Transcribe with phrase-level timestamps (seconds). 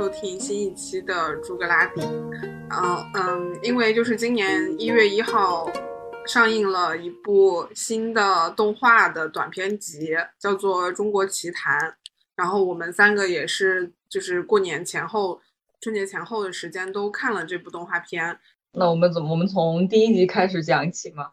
[0.00, 5.70] 收听新一期的诸葛拉底，嗯嗯，因为就是今年一月一号
[6.26, 11.78] 上映了一部新的动画的短片集，叫做《中国奇谭》，
[12.34, 15.38] 然后我们三个也是就是过年前后、
[15.82, 18.40] 春节前后的时间都看了这部动画片。
[18.72, 19.30] 那我们怎么？
[19.30, 21.32] 我们从第一集开始讲起吗？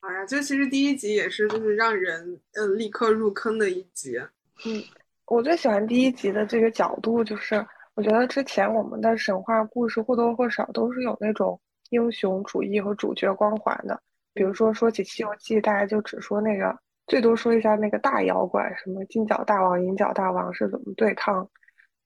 [0.00, 4.18] 好呀，就其实第一集也是就是让人嗯立刻入坑的一集，
[4.66, 4.82] 嗯。
[5.26, 11.58] 我最喜欢第一集的这个角度，就是我觉得之前我们的神话故事或多或少都是有那种
[11.90, 14.00] 英雄主义和主角光环的。
[14.34, 21.48] 比如说说起《西游记》，大家就只说那个，最多说一下那个大妖怪，什么金角大王、银角大王是怎么对抗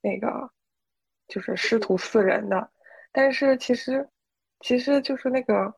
[0.01, 0.51] 那个
[1.29, 2.69] 就是师徒四人的。
[3.13, 4.09] 但是其实，
[4.61, 5.73] 其实就是那个，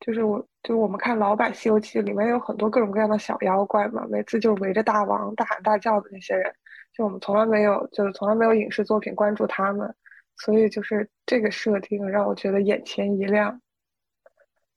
[0.00, 6.52] 就是我就我们看老版《西游记》里面有很多各种各样的小妖怪嘛，每次就围着大王大喊大叫的那些人。
[6.92, 9.94] 就我们从来没有，就是从来没有影视作品关注他们，
[10.38, 13.60] 所以就是这个设定让我觉得眼前一亮。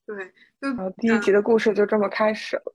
[0.06, 2.74] 对，然后第一集的故事就这么开始了。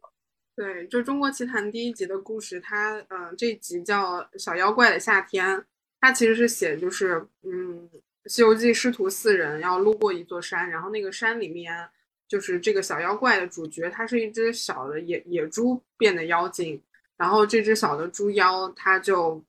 [0.56, 5.56] 对，就《中国奇谭》第一集的故事，它嗯，这集叫《小妖怪的夏天》，
[6.00, 7.88] 它其实是写就是嗯，
[8.24, 11.88] 《西游记》师徒四人要路过一座山，然后那个山里面
[12.28, 16.80] 就是这个小妖怪的主角，它是一只小的野野猪变的妖精。
[17.16, 19.42] 然后这只小的猪妖，它就，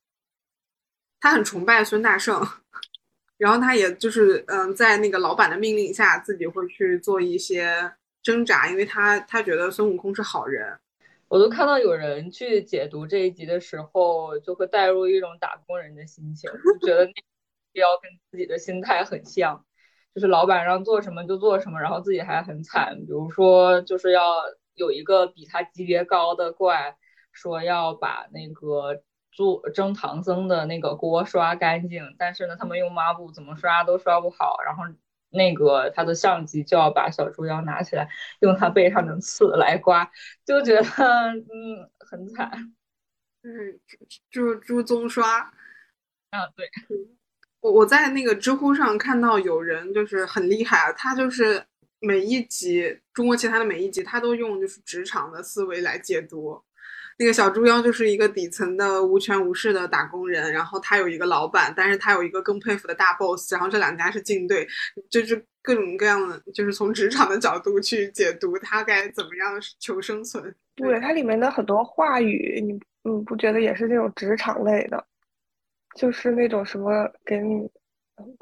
[1.20, 2.42] 它很崇拜孙大圣，
[3.38, 7.94] 然后它也就是嗯，在那个老板的命令下，自己会去做一些
[8.24, 10.80] 挣扎，因为他他觉得孙悟空是好人。
[11.28, 17.12] 我都看到有人去解读这一集的时候，就会带入一种打工人的心情，就觉得那
[17.74, 19.64] 妖跟自己的心态很像，
[20.19, 22.97] 就是老板让做什么就做什么，然后自己还很惨。
[23.06, 24.22] 比如说，就是要
[24.75, 26.97] 有一个比他级别高的怪。
[27.31, 34.84] 说要把那个做蒸唐僧的那个锅刷干净，但是呢，他们用抹布怎么刷都刷不好，然后
[35.29, 38.09] 那个他的上级就要把小猪妖拿起来，
[38.41, 40.12] 用他背上的刺来刮，
[40.44, 42.74] 就觉得嗯很惨。
[43.41, 43.79] 就是
[44.31, 45.40] 就是猪棕刷。
[46.31, 46.68] 啊，对，
[47.62, 51.64] 我我在那个知乎上看到有人就是很厉害，他就是
[52.00, 52.84] 每一集
[53.14, 56.62] 《中国奇谭》的每一集，他都用就是职场的思维来解读。
[57.22, 64.66] 那个小猪妖就是一个底层的无权无势的打工人，然后他有一个老板，但是他有一个更佩服的大 boss，然后这两家是竞对，
[65.09, 70.56] 就是各种各样的，就是从职场的角度去解读他该怎么样求生存。
[70.76, 72.72] 对，它里面的很多话语，你
[73.03, 75.06] 你不觉得也是这种职场类的，
[75.96, 77.70] 就是那种什么给你，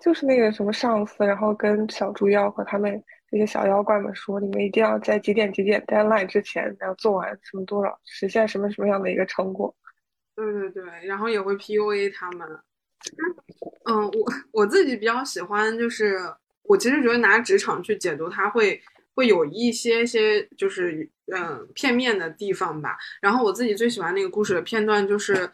[0.03, 3.03] 就是那个什么上司，然后跟小猪妖和他们。
[3.29, 9.75] 这些小妖怪们说：“你们一定要在几点几点 deadline 之前要做完什么多少，实现什么什么样的一个成果。”
[10.33, 12.47] 对对对，然后也会 PUA 他们。
[13.83, 16.17] 嗯，我我自己比较喜欢，就是
[16.63, 18.81] 我其实觉得拿职场去解读，它会
[19.13, 22.97] 会有一些些就是嗯片面的地方吧。
[23.19, 25.51] 然后我自己最喜欢那个故事的片段，就是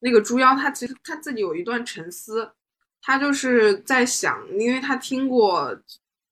[0.00, 2.52] 那个猪妖他其实他自己有一段沉思，
[3.00, 5.78] 他就是在想，因为他听过。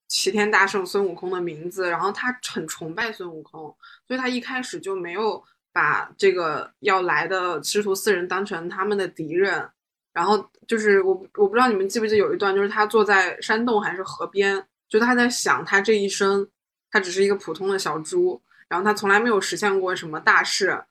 [0.07, 3.75] 齐天大圣孙悟空的名字，然后他很崇拜孙悟空，
[4.07, 5.43] 所以他一开始就没有
[5.73, 9.67] 把这个要来的师徒四人当成他们的敌人。
[10.13, 16.47] 然后就是我我不知道你们记不记得有一段，就是他坐在山洞还是河边，就他在想他这一生，
[16.91, 18.39] 他只是一个普通的小猪，
[18.69, 20.85] 然后他从来没有实现过什么大事，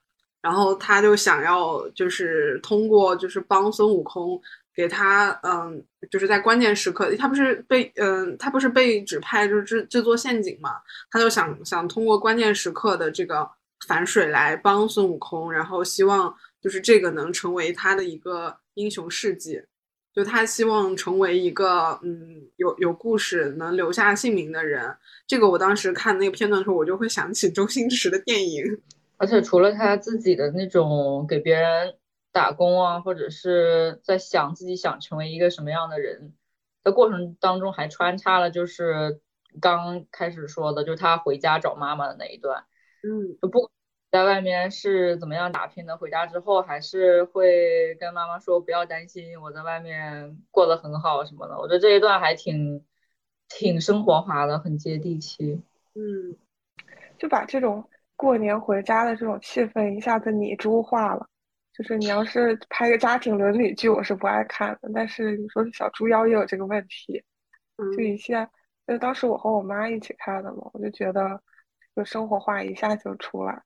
[0.45, 4.39] 然后他就想要就是通过就是帮孙悟空。
[4.77, 5.81] 给他，嗯，
[6.11, 10.71] 就是在关键时刻，他不是被，嗯，他不是被指派就是制制作陷阱嘛？
[11.13, 13.49] 他就想想通过关键时刻的这个
[13.87, 19.63] 反水来帮孙悟空，然后希望就是这个能成为他的一个英雄事迹，
[20.13, 24.93] 就他希望成为一个，嗯，有有故事能留下姓名的人。
[25.29, 28.65] 这个我当时看那个片段的时候，我就会想起周星驰的电影。
[29.17, 31.97] 而且除了他自己的那种给别人。
[32.35, 36.35] 打工啊，或者是在想自己想成为一个什么样的人
[36.83, 39.21] 的过程当中，还穿插了就是
[39.61, 42.65] 刚开始说的，就是他回家找妈妈的那一段。
[43.05, 43.71] 嗯，就不
[44.11, 51.57] 在外面是怎么样打拼的，回家之后还是会跟妈妈说不要担心，我在外面过得很好什么的。
[51.57, 52.85] 我觉得这一段还挺
[53.49, 55.63] 挺生活化的，很接地气。
[55.95, 56.37] 嗯，
[57.17, 57.89] 就把这种
[58.25, 61.29] 过年回家的这种气氛一下子拟猪化了。
[61.77, 64.91] 就是你要是拍个家庭伦理剧，我是不爱看的。
[64.95, 67.23] 但是你说小猪妖也有这个问题，
[67.77, 68.49] 就一下，
[68.87, 71.39] 就当时我和我妈一起看的嘛，我就觉得
[71.95, 73.63] 这个生活化一下就出来。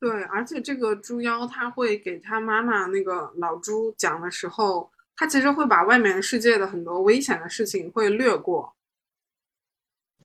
[0.00, 8.74] 对，而且这个猪妖他会给他妈妈那个老猪讲的时候，他其实会把外面世界的很多危险的事情会略过。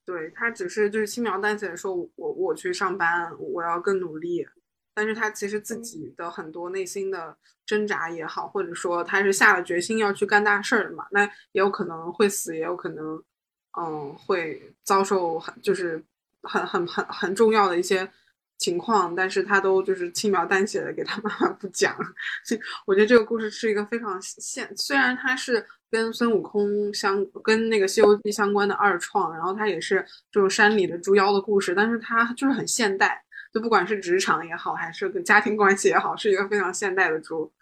[0.04, 4.46] 对他只是就是轻描淡写的说，我我去上班，我要更努力。
[4.94, 7.34] 但是他其实自己的很多内心的
[7.64, 13.22] 挣扎也好，或者说他是下了决心要去干大事儿的嘛，那也有可能会死，也有可能，
[13.80, 16.04] 嗯，会遭受很就是
[16.42, 18.06] 很很很很重要的一些
[18.58, 21.96] 情况，但是他都就是轻描淡写的给他妈妈不讲。
[22.84, 33.22] 我觉得这个故事是一个非常现，虽然他是跟孙悟空相跟那个《西游记》相关的二创，然后它也是这种山里的猪妖的故事，但是它就是很现代。
[33.52, 37.52] 就不管是职场也好，还是跟家庭关系也好，是一个非常现代的猪。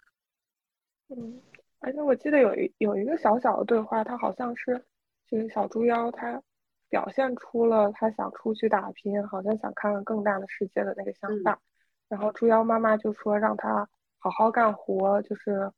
[1.09, 1.41] 嗯，
[1.79, 4.81] 而且我记得有一有一个小小的对话，他好像是
[5.27, 6.41] 这个小猪妖，他
[6.87, 11.59] 表现出了他想出去打拼，好像想看看更大的世界的那个想法。
[12.07, 13.85] 然后猪妖妈妈就说让他
[14.19, 15.69] 好好干活，就是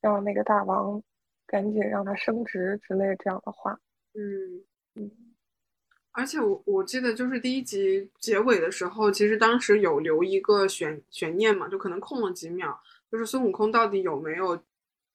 [0.00, 1.00] 让那个大王
[1.50, 3.76] 赶紧让他升职之类这样的话。
[4.14, 4.62] 嗯
[4.94, 5.10] 嗯。
[6.12, 12.80] 而且我我记得就是第一集结尾的时候，其实当时有留一个悬悬念嘛，就可能空了几秒，
[13.10, 14.60] 就是孙悟空到底有没有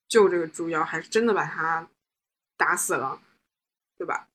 [0.08, 1.88] 救这个猪妖，还是真的把他
[2.56, 3.20] 打死了，
[3.96, 4.28] 对吧？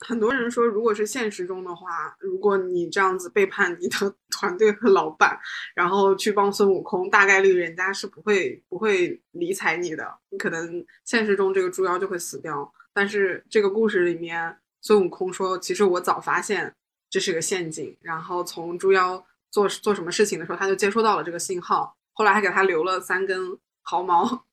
[0.00, 5.38] 很多人说，如果是现实中的话，如果你这样子背叛你的 团队和老板，
[5.74, 12.72] 然后去帮孙悟空，大概率人家是不会不会理睬你的，你可能现实中这个猪妖就会死掉。
[12.92, 14.58] 但是这个故事里面。
[14.80, 16.72] 孙悟空说：“其实我早发现
[17.10, 24.44] 这是个陷阱，然后从猪妖做做什么事情的时候，他就接收到了这个信号，后来还给他留了三根毫毛，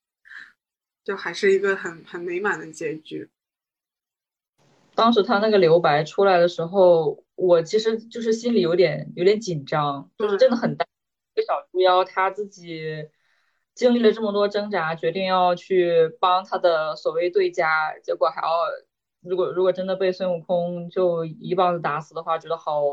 [1.06, 3.30] 就还是一个很很美满的结局。
[4.96, 10.86] 当时他那个留白出来的时候，我其实就是心里有点有点紧张，就是真的很大。
[11.36, 13.10] 这个小猪妖他自己
[13.74, 18.50] 经历了这么多挣扎，决定要去帮他的所谓对家，结果还要。”
[19.28, 22.84] 如果如果真的被孙悟空就一棒子打死的话，觉得好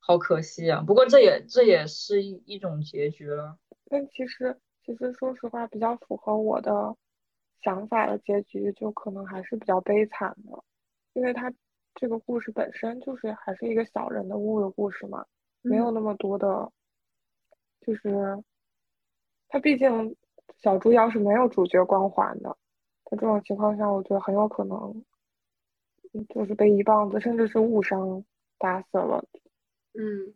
[0.00, 0.82] 好可惜啊。
[0.84, 3.56] 不过这也这也是一一种结局了。
[3.88, 6.96] 但其实其实说实话，比较符合我的
[7.62, 10.58] 想法的结局，就可能还是比较悲惨的，
[11.18, 11.52] 因为他
[11.96, 15.26] 这个故事本身就是还是一个小人的物的故事嘛，
[15.62, 16.70] 没有那么多的，
[17.80, 18.42] 就是
[19.48, 20.16] 他毕竟
[20.56, 22.56] 小猪妖是没有主角光环的，
[23.04, 25.04] 在这种情况下，我觉得很有可能。
[26.30, 28.24] 就是被一棒子，甚至是误伤
[28.56, 29.22] 打死了。
[29.92, 30.32] 嗯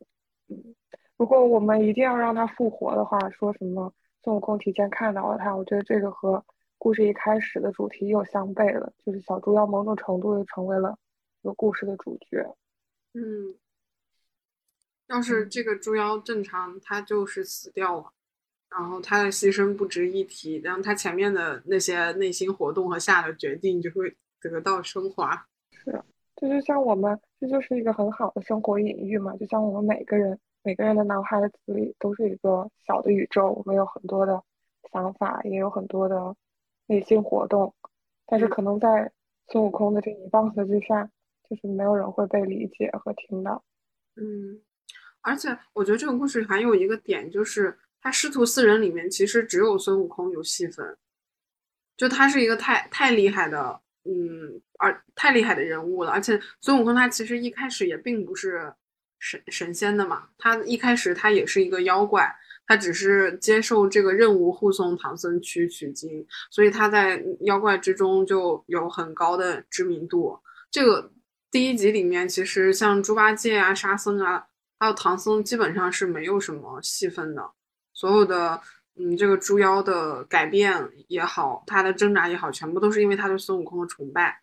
[0.48, 0.74] 嗯，
[1.16, 3.90] 如果我们一定要让他复活的话，说什么
[4.22, 6.44] 孙悟空提前看到了他，我觉得这个和
[6.82, 8.92] 故事一开始的主题又相悖了。
[9.06, 10.98] 就是小猪妖某种程度又成为了
[11.40, 12.56] 这个故事的主角。
[13.14, 13.54] 嗯，
[15.06, 18.12] 要是这个猪妖正常，他就是死掉了，
[18.68, 25.46] 然后他的牺牲不值一提，然后他前面的那些内心活动和下的决定就会得到升华。
[25.70, 26.02] 是，
[26.34, 29.36] 这就像我们，这就是一个很好的生活隐喻嘛。
[29.36, 34.42] 就像我们每个人，每个人的脑海子里都是一个小的宇宙，我们有很多的
[34.90, 36.34] 想法，也有很多的
[36.92, 37.74] 内心活动。
[38.26, 39.10] 但是可能在
[39.48, 41.08] 孙悟空的这一棒子之下，
[41.48, 43.64] 就是没有人会被理解和听到。
[44.16, 44.60] 嗯，
[45.22, 50.96] 而且我觉得这个故事还有一个点，就是他师徒四人里面，其实只有孙悟空有戏份，
[51.96, 53.80] 就他是一个太太厉害的。
[54.04, 58.74] 嗯，而太厉害的人物了，而且孙悟空他其实一开始也并不是
[59.20, 62.34] 神神仙的嘛，他一开始他也是一个妖怪，
[62.72, 70.38] 他只是接受这个任务护送唐僧去取经，所以他在妖怪之中就有很高的知名度。
[70.70, 71.12] 这个
[71.50, 74.46] 第一集里面，其实像猪八戒啊、沙僧啊，
[74.78, 77.42] 还有唐僧，基本上是没有什么戏份的，
[77.92, 78.58] 所有的。
[78.94, 80.74] 嗯，这个猪妖的改变
[81.08, 84.40] 也好，他的挣扎也好，全部都是因为他对孙悟空的崇拜。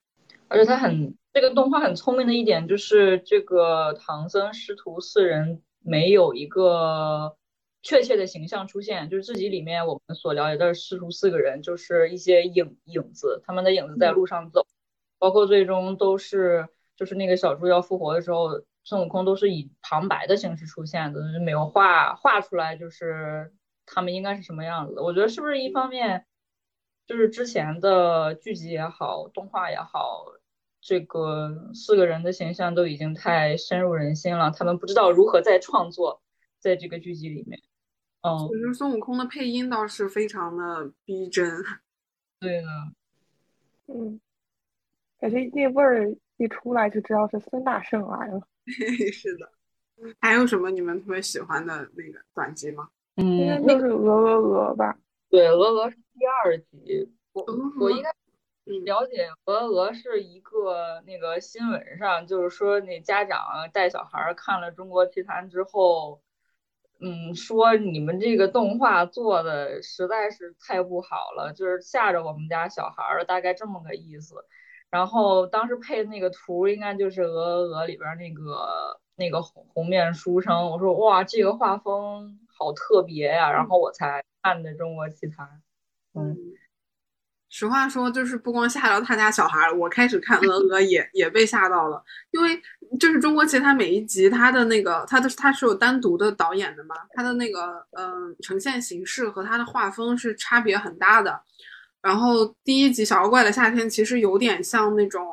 [0.47, 7.35] 而且他很这个动画很聪明的一点就是，这个唐僧师徒四人没有一个
[7.81, 14.65] 确切的形象出现，就是自己里面我们所了解的师徒四个人就是一些影影子，他们的影子在路上走，
[15.17, 23.53] 包括最终都是就是那个小猪要复活的时候，孙悟空都是以旁白的形式出现的，没有画画出来就是。
[23.91, 25.01] 他们应该是什么样子？
[25.01, 26.27] 我觉得是不是一方面，
[27.07, 30.25] 就是之前的剧集也好，动画也好，
[30.79, 36.21] 这个四个人的形象都已经太深入人心了，他们不知道如何再创作
[36.59, 37.59] 在这个剧集里面。
[38.21, 41.63] 嗯，其实孙悟空的配音倒是非常的逼真。
[42.39, 42.67] 对的，
[43.87, 44.19] 嗯，
[45.19, 48.41] 感觉那味儿一出来就知道是孙大圣来了。
[49.13, 49.51] 是的。
[50.21, 52.89] 还有什么你们特别喜欢的那个短集吗？
[53.15, 54.97] 嗯，应该就是鹅鹅鹅吧。
[55.29, 57.11] 对，鹅鹅是第二集。
[57.33, 57.45] 我
[57.79, 58.09] 我应该
[58.85, 63.39] 了解，鹅鹅是一个那个新闻上，就是说那家长
[63.73, 66.21] 带小孩看了《中国奇谭》之后，
[67.01, 74.35] 嗯，说你们这个动画做的实在是太不好了，就是吓着我们家小孩了，大概这么个意思。
[74.89, 80.71] 然后当时配的那个图，应该就是鹅鹅鹅里边那个那个红红面书生。
[80.71, 85.47] 我说哇，这个画风好特别呀，然后我才看的《中国奇谭》。
[86.19, 86.35] 嗯。
[87.49, 92.61] 实话说，就是不光吓到他家小孩，我开始看《鹅鹅》也也被吓到了，因为
[92.99, 101.41] 就是中国奇谭每一集，它的那个它的它是有单独的导演的嘛，它的那个嗯呈现形式和它的画风是差别很大的。
[102.03, 105.25] 然后第一集《小妖怪的夏天》其实有点像那种，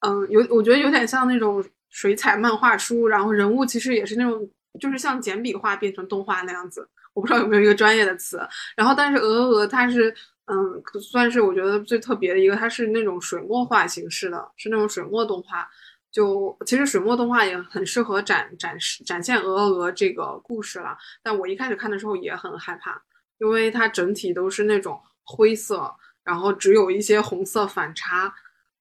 [0.00, 4.46] 嗯有我觉得有点像那种水彩漫画书，然后人物其实也是那种
[4.78, 8.38] 就是像简笔画变成动画那样子，我不知道有没有一个专业的词。
[8.76, 10.14] 然后但是《鹅鹅》它是。
[10.46, 15.68] 嗯，算是我觉得最特别的一个，它是那种水墨画形式的，是那种水墨动画。
[16.12, 20.96] 就其实水墨动画也很适合展展示展现鹅鹅这个故事了。
[21.22, 22.98] 但我一开始看的时候也很害怕，
[23.38, 25.92] 因为它整体都是那种灰色，
[26.24, 28.32] 然后只有一些红色反差，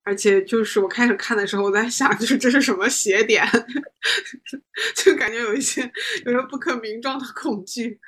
[0.03, 3.45] 而且就是我开始看的时候，我在想，就是这是什么邪点，
[4.95, 5.81] 就感觉有一些
[6.25, 7.99] 有些不可名状的恐惧。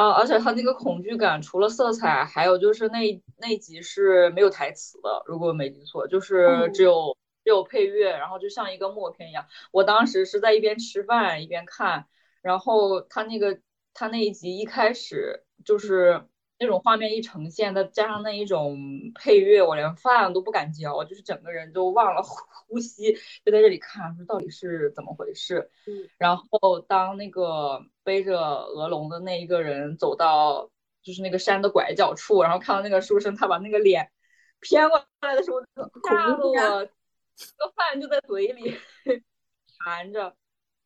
[0.00, 9.46] 啊，而且他那个恐惧感，除了色彩，还有就是那那集是没有台词的，如果没记错，就是只有只有配乐，然后就像一个默片一样。
[9.72, 12.06] 我当时是在一边吃饭一边看，
[12.40, 13.60] 然后他那个
[13.92, 16.22] 他那一集一开始就是。
[16.60, 18.78] 那种画面一呈现，再加上那一种
[19.14, 22.20] 配乐，我连饭都不敢嚼，就是整个人都忘了
[22.68, 23.14] 呼吸，
[23.44, 25.70] 就在这里看，说到底是怎么回事。
[25.86, 26.06] 嗯。
[26.18, 30.70] 然后当那个背着鹅笼的那一个人走到
[31.02, 34.12] 就是那个山的拐角处，然后看到那个书生，他把那个脸
[34.60, 35.62] 偏过来的时候，
[36.06, 36.54] 吓得我，
[37.34, 38.76] 这个饭就在嘴里
[39.82, 40.36] 含着，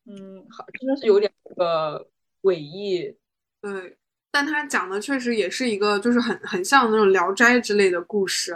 [0.06, 2.08] 嗯，好，真的是有点那个
[2.40, 3.18] 诡异。
[3.60, 3.98] 对。
[4.34, 8.52] 但他讲的确实也是一个，就是很很像那种《聊斋》之类的故事。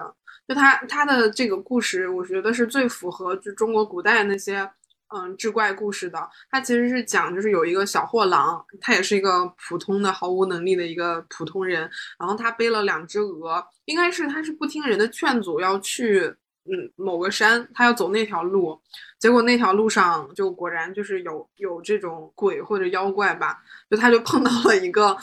[0.49, 4.69] 就他他的这个故事，我觉得是最符合就中国古代那些
[5.15, 6.19] 嗯志怪故事的。
[6.51, 16.35] 他其实是讲，就是有一个小货郎，他也是一个普通的毫无能力的一个普通人，然后他背了两只鹅，应该是他是不听人的劝阻要去。
[16.71, 18.79] 嗯，某个山，他要走那条路，
[19.19, 25.17] 结果那条路上就果然就是有有这种鬼或者妖怪吧，就他就碰到了一个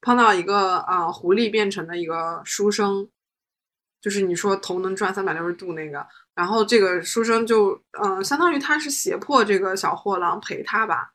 [0.00, 3.08] 碰到一个啊狐狸变成的一个书生，
[4.00, 11.12] 就是你说头能转三百六十度那个，然后这个书生就嗯，相当于他是胁迫这个小货郎陪他吧，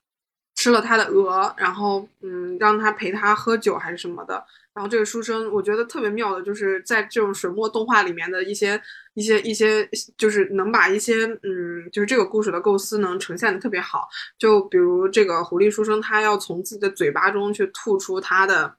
[0.55, 4.45] 吃了他的鹅，然后嗯让他陪他喝酒还是什么的。
[4.73, 8.79] 然后这个书生，我觉得特别妙的，就是在这种水墨动画里面的一些、
[9.17, 14.07] 一些、一些，就是能把一些，嗯，就是这个故事的构思能呈现的特别好。
[14.37, 18.75] 就比如这个狐狸书生，他要从自己的嘴巴中去吐出他的，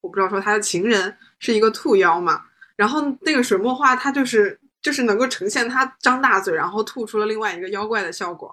[0.00, 2.42] 我不知道说他的情人是一个兔妖嘛。
[2.74, 8.52] 然后那个水墨画，它就是就是能够呈现他张大嘴，然后吐出了另外一个妖怪的效果。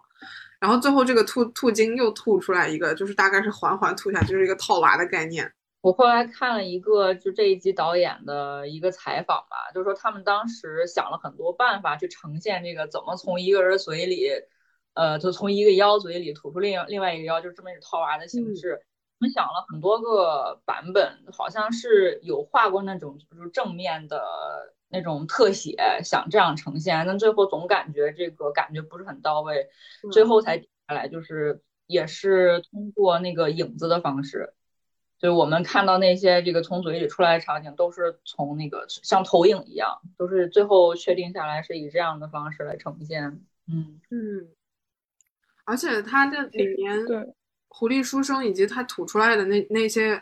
[0.60, 5.51] 然后最后这个兔兔精又吐出来一个，就是大概是缓缓吐下，就是一个套娃的概念。
[5.86, 14.32] 我后来看了一个就这一集导演的一个采访吧，就是说他们当时想了很多办法去呈现这个怎么从一个人嘴里，
[14.96, 18.82] 呃，就从一个妖嘴里吐出另另外一个妖，就是这么一种套娃的形式。
[19.20, 24.25] 我们想了很多个版本，好像是有画过那种就是正面的
[24.89, 29.70] 那种特写，想这样呈现，但最后总感觉这个感觉不是很到位，
[30.12, 34.55] 最后才下来就是也是通过那个影子的方式。
[35.25, 43.24] 就是我们看到那些这个从嘴里出来的场景，都是从那个像投影一样，都是最后确定下来是以这样的方式来呈现。
[43.67, 44.48] 嗯嗯，
[45.63, 47.34] 而且它的里面对
[47.70, 50.22] 狐狸书生以及他吐出来的那那些，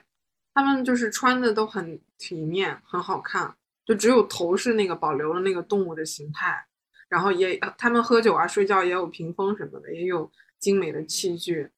[0.54, 3.54] 他们就是穿的都很体面，很好看，
[3.86, 6.66] 就只有头是那个保留了那个动物的形态，
[7.10, 11.70] 然后也他们喝酒啊睡觉也有屏风什么的，也有精美的器具。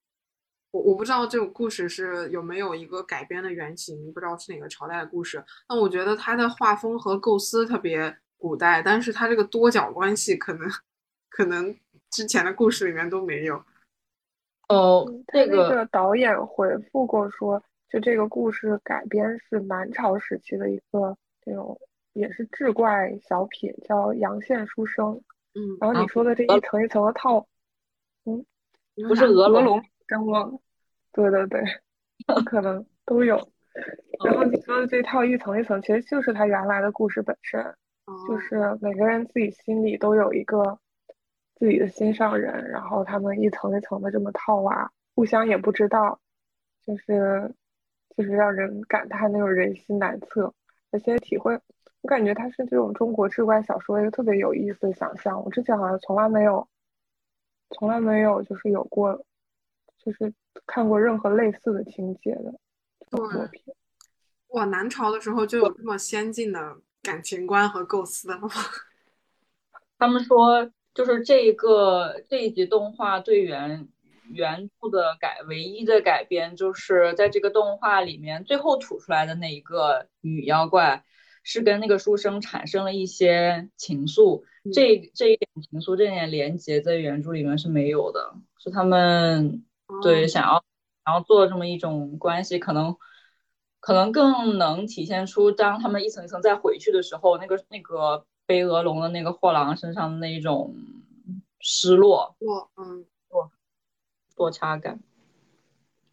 [0.75, 5.41] 我我不知道这个故事是有没有一个改编的原型，不知道是哪个朝代的故事。
[5.69, 10.69] 那我觉得它的画风和构思特别古代，但是它这个多角关系可能
[11.29, 11.73] 可能
[12.09, 13.63] 之前的故事里面都没有。
[14.67, 21.79] 哦，那个导演回复过说，就这个故事改编是南朝时期的一个这种
[22.11, 25.05] 也是志怪小品，叫《阳羡书生》。
[25.53, 27.47] 嗯，然后你说的这一层一层的套，
[28.25, 28.45] 嗯，
[29.07, 30.59] 不是鹅龙，真忘了。
[31.15, 31.63] 对对对，
[32.45, 33.35] 可能 都有。
[34.25, 37.63] 然后你说的这套一层一层，其实就是他原来的故事本身，
[38.27, 40.77] 就是每个人自己心里都有一个
[41.55, 46.19] 自己的心上人，然后他们一层一层的这么套娃，互相也不知道，
[46.85, 47.53] 就是
[48.15, 50.53] 就是让人感叹那种人心难测，
[50.91, 51.59] 而且体会。
[52.01, 55.43] 我感觉它是这种中国志怪小说一个特别有意思的想象。
[55.43, 56.67] 我之前好像从来没有，
[57.71, 59.25] 从来没有就是有过，
[60.05, 60.31] 就是
[60.67, 62.53] 看过任何类似的情节的
[63.09, 63.73] 作品。
[64.49, 68.49] 哇，南朝的时候就有这么先进的感情观和构思了吗？
[69.97, 73.87] 他们说，就是这一个这一集动画对原
[74.31, 81.03] 原著的改唯一的改编，就是在这个动画里面最后吐出来的那一个女妖怪。
[81.47, 84.41] 是跟那个书生产生了一些情愫，
[84.73, 89.63] 这这一点情愫，这点连接在原著里面是没有的，是他们
[90.01, 90.63] 对想要
[91.05, 92.95] 想要做这么一种关系，可能
[93.79, 100.75] 可能更能体现出当他们一层一层再回去的时候，那个那个背鹅笼的那个货郎身上的那一种
[101.59, 103.51] 失落，落嗯落
[104.35, 104.99] 落差感。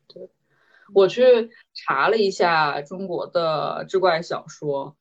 [0.06, 0.30] 对，
[0.94, 4.96] 我去查了一下中国的志怪小说。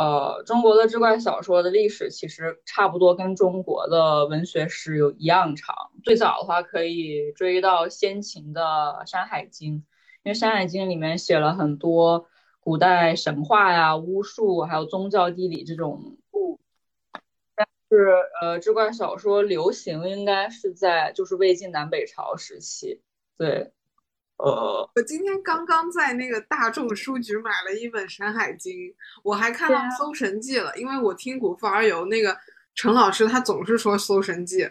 [0.00, 5.76] 呃，中国的志怪小说的历史其实差不多跟中国的文学史有一样长。
[6.02, 8.62] 最早的话可以追到先秦的
[9.06, 9.84] 《山海经》，因
[10.24, 12.26] 为《山海经》里面写了很多
[12.60, 16.58] 古代神话呀、巫术，还有宗教、地理这种故。
[17.54, 23.02] 但是，呃，志怪小说流行应该是在就是魏晋南北朝时期，
[23.36, 23.70] 对。
[24.42, 28.74] 呃，我今天刚刚在那个大众书局买了一本《山海经》，
[29.22, 32.34] 我还看到《搜神记》了，因为我听古风而游那个
[32.74, 34.64] 陈老师，他总是说《搜神记》，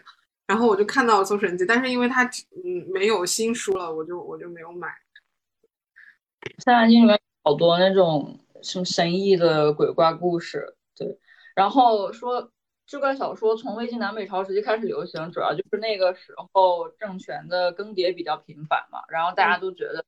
[0.47, 4.87] 然后我就看到了《搜神记》，但是因为他嗯没有新书了，我就我就没有买。
[6.63, 11.19] 《山海经》里面好多那种什么神异的鬼怪故事，对，
[11.53, 12.51] 然后说。
[12.89, 20.03] 志怪小说从魏晋南北朝时期开始流行，主要就是那个时候政权的更迭比较频繁嘛，然后大家都觉得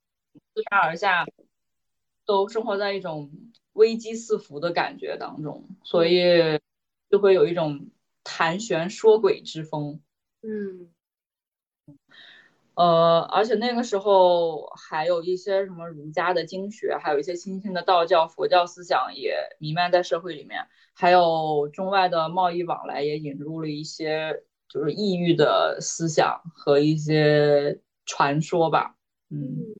[0.55, 1.27] 自上而下
[2.25, 3.29] 都生活在一种
[3.73, 6.59] 危机四伏的感觉当中，所以
[7.11, 7.91] 就会有一种
[8.23, 10.01] 谈玄说鬼之风。
[10.41, 10.91] 嗯。
[12.73, 28.95] 呃，而且那个时候还有一些什么儒家的经学，还有一些新兴的道教、佛教思想也弥漫在社会里面，还有中外的贸易往来也引入了一些就是异域的思想和一些传说吧。
[29.29, 29.75] 嗯，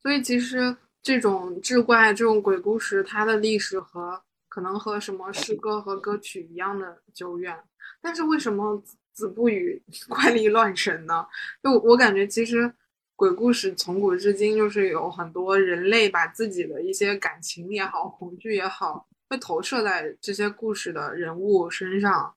[0.00, 7.58] 所以其实这种志怪、这种鬼故事，它的历史和可能和什么诗歌和歌曲一样的久远，
[8.00, 8.80] 但是为什么？
[9.14, 11.26] 子不语怪力乱神呢？
[11.62, 12.70] 就我感觉，其实
[13.14, 22.34] 鬼故事从古至今就是有很多人类把自己的一些感情也好、恐惧也好，会投射在这些故事的人物身上。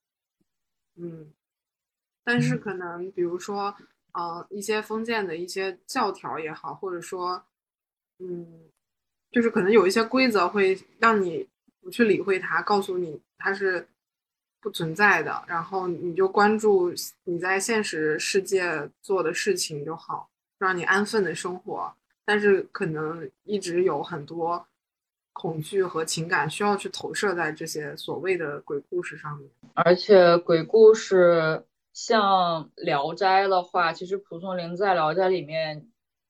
[0.95, 1.33] 嗯，
[2.23, 3.75] 但是可能比如说，
[4.13, 7.43] 呃，一些封建的一些教条也好，或者说，
[8.19, 8.69] 嗯，
[9.31, 11.47] 就是可能有一些规则会让你
[11.81, 13.87] 不去理会它，告诉你它是。
[14.67, 16.91] 不存在的，然后你就关注
[17.23, 21.89] 你在现实世界做的事情就好，让你安分的生活。
[22.25, 24.67] 但是可能一直有很多
[25.31, 29.49] 恐惧和情感需要去投射在这些所谓的鬼故事上面。
[29.73, 35.87] 而且鬼故事像《聊斋》的话，其实蒲松龄在《聊斋》里面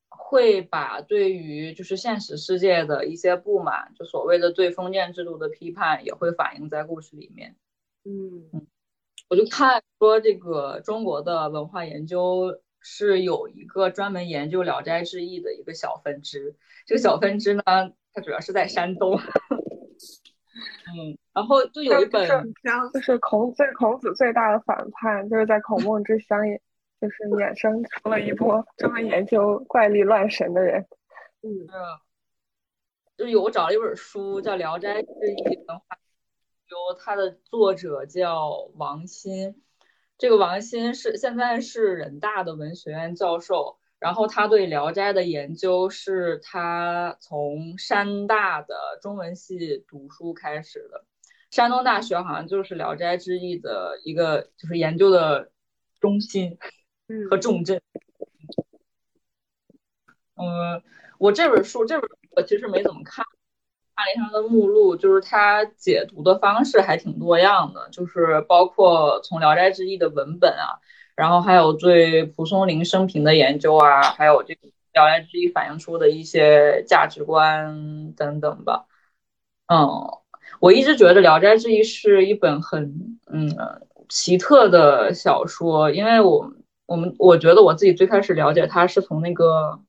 [0.10, 7.56] 会把对于就是现实世界的一些不满，就所谓的对封建制度的批判，也会反映在故事里面。
[8.05, 8.67] 嗯
[9.29, 16.55] 我就看说这个中国的文化研究是有一个专门研究《聊斋志异》的一个小分支，
[16.86, 17.63] 这个小分支呢，
[18.13, 19.19] 它主要是在山东。
[20.88, 22.25] 嗯，然后就有一本，
[22.93, 26.62] 就是孔子，孔子最大的反叛就是在孔孟之乡，也
[27.01, 30.88] 就是衍生出了一波专门研究怪力乱神的人。
[31.41, 31.67] 嗯，
[33.17, 35.86] 就有我找了一本书叫《聊斋志异》文化。
[36.69, 39.56] 由它的作者叫王鑫，
[40.17, 51.06] 这个王鑫是现在是人大的文学院教授，然后他对《聊斋》的研究是他从山大的中文系读书开始的，
[51.51, 55.51] 山东大学好像就是《聊斋志异》的一个就是研究的
[55.99, 56.58] 中心
[57.30, 57.82] 和重镇。
[60.36, 60.84] 嗯，
[61.17, 63.25] 我这本书这本书我其实没怎么看，
[63.97, 70.77] 看了一下它的目录，就是它解读的方式还挺多样的，就是包括从《聊斋志异》的文本啊，
[71.15, 78.86] 然后还有对蒲松龄生平的研究啊，还有这个《聊斋志异》反映出的一些价值观等等吧。
[79.65, 79.89] 嗯，
[80.60, 83.49] 我一直觉得《聊斋志异》是一本很嗯
[84.10, 86.51] 奇特的小说，因为我
[86.86, 89.79] 我们我觉得我自己最开始了解它是从那个。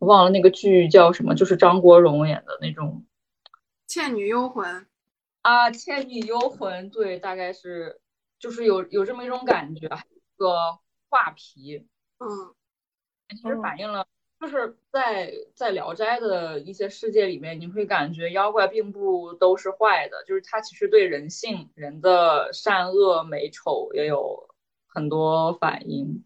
[0.00, 3.04] 我忘了那个剧叫什么，就是张国荣演的那种
[3.86, 4.66] 《倩女幽魂》
[5.42, 8.00] 啊，《倩女幽魂》对，大概是
[8.38, 10.56] 就是有有这么一种感觉，一个
[11.10, 11.86] 画皮，
[12.18, 12.26] 嗯，
[13.28, 14.06] 其实反映了
[14.40, 24.48] 就是在在《聊斋》的一些世界里面，你会感觉妖怪并不都是坏的，就是它其实对人性、人的善恶美丑也有
[24.86, 26.24] 很多反应。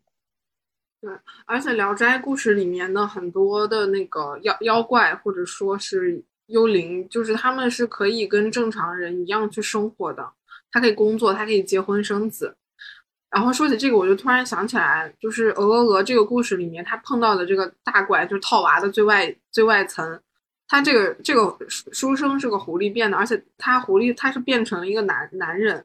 [1.05, 1.13] 对，
[1.45, 10.27] 而且《聊斋》故事里面的很多的那个妖妖怪，或者说是幽灵，就是他们是可以跟正常人一样去生活的，
[10.73, 12.57] 他可以工作，他可以结婚生子。
[13.29, 20.19] 然后说起这个，我就突然想起来，就是《鹅鹅鹅》这个故事里面，他碰到的这个大怪，就是套娃的最外最外层，
[20.67, 25.85] 他这个这个书生是个狐狸变的，而且他狐狸他是变成了一个男男人。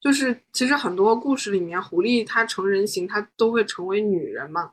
[0.00, 4.70] 就是其实很多故事里面，狐狸它成人形，它都会成为女人嘛。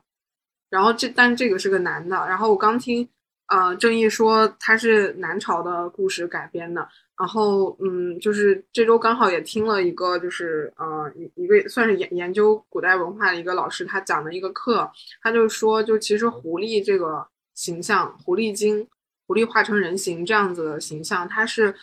[0.70, 2.16] 然后这，但这个是个男的。
[2.28, 3.08] 然后我刚听，
[3.48, 6.88] 呃，正义说他是南朝的故事改编的。
[7.18, 14.88] 然后，嗯，就是这周刚好也听了一个，就是呃，一一个算是研研究古代文化的一个老师，他讲的一个课，
[15.22, 18.86] 他就说，就其实狐狸这个形象，狐狸精，
[19.26, 21.74] 狐狸化成人形这样子的形象，它是，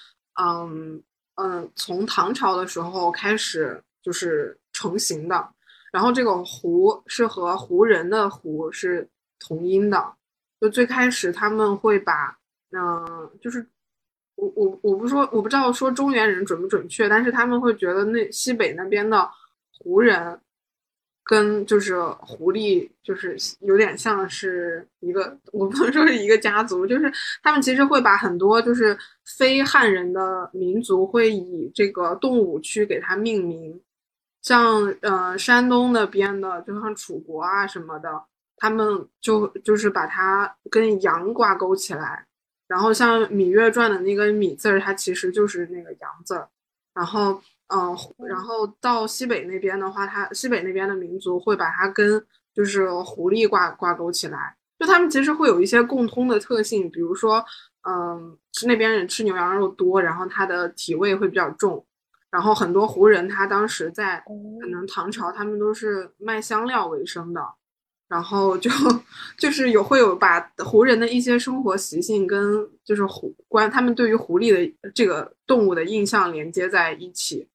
[0.42, 1.04] 嗯。
[1.36, 5.50] 嗯，从唐朝的时候开始就是成型的，
[5.92, 9.08] 然后这个“胡”是和胡人的“胡”是
[9.40, 10.14] 同音的，
[10.62, 12.38] 就最开始他们会把，
[12.72, 13.66] 嗯，就是
[14.36, 19.30] 我我我不说，我不知道说中原人准不准确，但是他们会觉得那西北那边的
[19.78, 20.40] 胡人。
[21.26, 28.98] 跟就是狐狸，就是有点像是一个，我不能说是一个家族，就是他们其实会把很多就是
[29.38, 33.82] 非汉人的民族会以这个动物去给它命名，
[34.42, 38.26] 像呃山东那边的，就像楚国啊什么的，
[38.58, 42.26] 他们就就是把它跟羊挂钩起来，
[42.68, 46.50] 然后像《芈月传》的那个“芈”字儿，它其实就是那个羊字儿，
[46.94, 47.42] 然后。
[47.74, 57.44] 嗯，然后到西北那边的话，它西北那边的民族会把它跟就是狐狸挂挂钩起来，就他们其实会有一些共通的特性，比如说，
[57.90, 61.84] 嗯，那边人吃牛羊肉多，然后它的体味会比较重，
[62.30, 64.24] 然后很多胡人他当时在
[64.62, 67.42] 可能唐朝，他们都是卖香料为生的。
[68.10, 68.70] 然后就
[69.40, 77.48] 就是有会有把胡人的一些生活习性跟就是狐关他们对于狐狸的这个动物的印象连接在一起，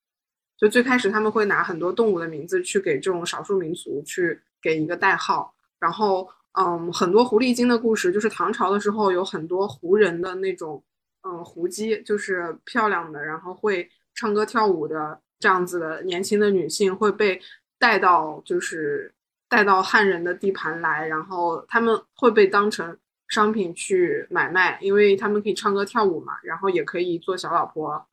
[0.59, 10.83] 就最开始他们会拿很多动物的名字去给这种少数民族去给一个代号，然后嗯，很多狐狸精的故事就是唐朝的时候有很多胡人的那种
[11.23, 17.40] 嗯胡姬，就是漂亮的，然后会唱歌跳舞的这样子的年轻的女性会被
[17.79, 19.12] 带到就是。
[19.51, 22.94] 带到汉人的地盘来，然后他们会被当成
[23.29, 28.07] 商品去买卖，因为他们可以唱歌跳舞嘛，然后也可以做小老婆，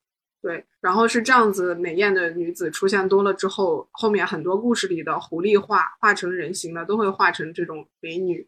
[0.46, 8.46] 对，然后是这样子美艳的女子出现多了之后，后面很多故事里的狐狸化化成人形的都会化成这种美女，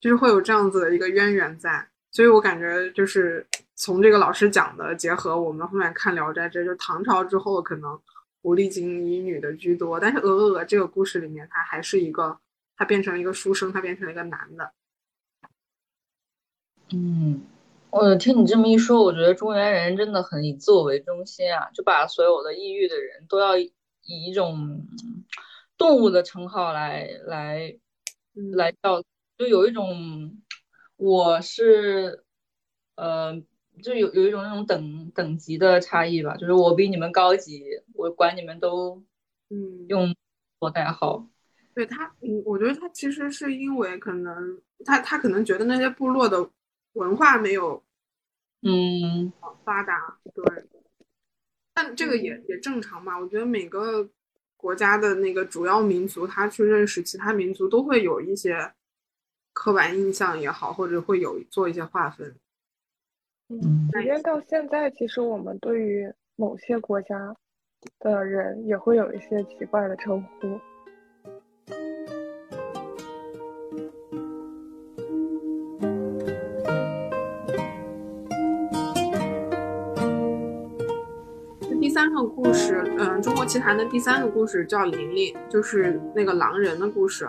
[0.00, 3.46] 就是会有这样子的一个渊源在，所以我感觉就是
[3.76, 7.96] 从这个老师讲的，结合我们后面看《聊斋》，志就唐朝之后可能。
[8.40, 12.38] 狐狸精以女的居多，但是鹅鹅鹅这个故事里面，它还是一个，
[12.76, 14.72] 他变成了一个书生，他变成了一个男的。
[16.92, 17.42] 嗯，
[17.90, 23.72] 我听你这么一说，我觉得中原人真的很以自我为中心啊，就把所有的抑郁的人都要以
[24.04, 24.86] 一种
[25.76, 27.76] 动物的称号来来
[28.52, 29.02] 来叫，
[29.36, 30.38] 就有一种
[30.96, 32.24] 我是
[32.96, 33.42] 呃。
[33.80, 37.62] 就有有一种那种等等级的差异吧，就是我比你们高级，
[37.94, 39.00] 我管你们都，
[39.50, 40.12] 嗯，用
[40.58, 41.24] 我代号。
[41.76, 46.50] 对他，嗯，我觉得他其实是因为可能他他可能觉得那些部落的
[46.94, 47.82] 文化没有，
[48.62, 49.32] 嗯，
[49.64, 50.18] 发达。
[50.34, 50.64] 对，
[51.74, 53.18] 但这个也也正常吧。
[53.18, 54.08] 我觉得每个
[54.56, 58.72] 国家的那个主要民族，他去认识其他民族，都会有一些
[59.52, 62.34] 刻板印象也好，或者会有做一些划分。
[63.48, 67.34] 嗯，即便到现在，其实我们对于某些国家
[68.00, 70.60] 的人也会有一些奇怪的称呼。
[81.98, 87.28] 三个故事，嗯，中国奇谭的第三个故事叫玲玲，就是那个狼人的故事。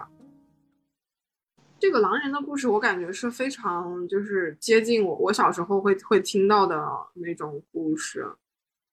[1.80, 8.24] 这个狼人的故事，我感觉是非常就是接近我我小时候会会听到的那种故事，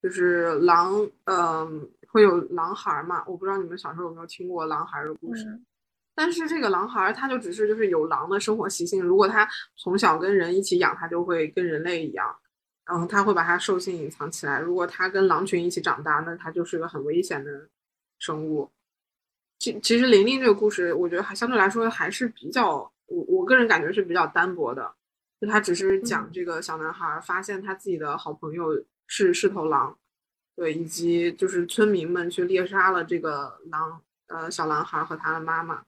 [0.03, 3.23] 就是狼，嗯，会有狼孩嘛。
[3.27, 5.45] 我不知道你们小时候有没有听过狼孩的故事，
[6.15, 12.35] 但是这个狼孩他就只是就是有狼的生活习性，如果他从小跟人一起养，他就会跟人类一样，
[12.87, 14.61] 然后他会把他兽性隐藏起来。
[14.61, 17.69] 如果他跟狼群一起长大，那他就是个很危险的
[18.19, 18.71] 生物。
[19.59, 24.95] 其其实玲玲这个故事，我觉得还相对来说还是比较，我我个人感觉是比较单薄的。
[25.41, 29.99] 就他只是讲这个小男孩发现他自己的好朋友是是头狼，
[30.55, 35.83] 对，以及就是村民们去猎杀了这个狼，呃，小男孩和他的妈妈。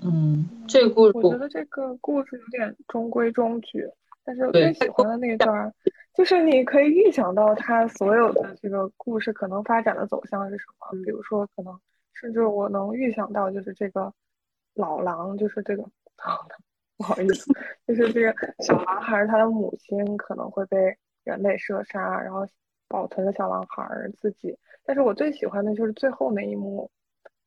[0.00, 3.88] 嗯，这个故事我觉得这个故事有点中规中矩，
[4.24, 5.72] 但是我最喜欢的那段。
[6.14, 11.74] 就是你可以预想到他所有的这个故事可能发展的走向是什么，比如说可能
[12.12, 14.12] 甚至我能预想到就是这个
[14.74, 15.82] 老狼，就是这个
[16.98, 17.50] 不好意思，
[17.86, 22.46] 就是这个小男孩他的母亲可能会被人类射杀，然后
[22.88, 24.54] 保存了小男孩自己。
[24.84, 26.90] 但是我最喜欢的就是最后那一幕，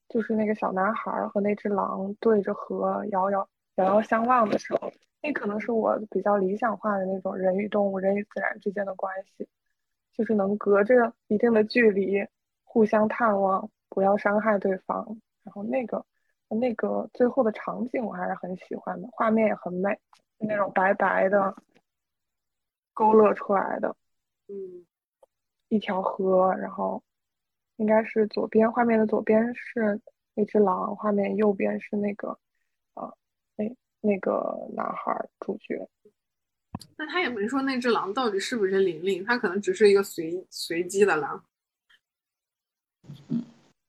[0.10, 4.92] 就是那个小男孩和那只狼对着河遥遥遥遥相望的时候。
[5.26, 9.50] 那可能是我比较理想化的那种人与动物、人与自然之间的关系，
[10.14, 12.24] 就是能隔着一定的距离
[12.64, 15.20] 互相探望，不要伤害对方。
[15.44, 16.06] 然后那个
[16.48, 20.00] 那个最后的场景我还是很喜欢的，画面也很美，
[20.38, 21.56] 那种白白的
[22.94, 23.96] 勾勒出来的，
[24.48, 24.86] 嗯，
[25.70, 27.02] 一条河，然后
[27.78, 30.00] 应该是左边画面的左边是
[30.36, 32.38] 那只狼，画面右边是那个。
[33.58, 33.74] 那
[34.20, 35.88] 个男孩主角，
[36.98, 41.44] 那他也没说那只狼到底是不是玲玲，他可能只是一个随随机的狼。
[43.30, 43.44] 嗯，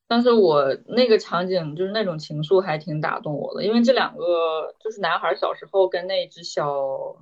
[0.07, 7.17] 但是我那个场景就是那种情愫还挺打动我的，因为这两个就是男孩小时候跟那只小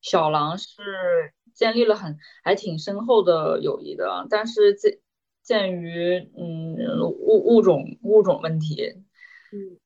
[0.00, 4.98] 小狼是建立了很还挺深厚的友谊的，但是鉴
[5.42, 8.94] 鉴于嗯物物种物种问题，
[9.52, 9.79] 嗯。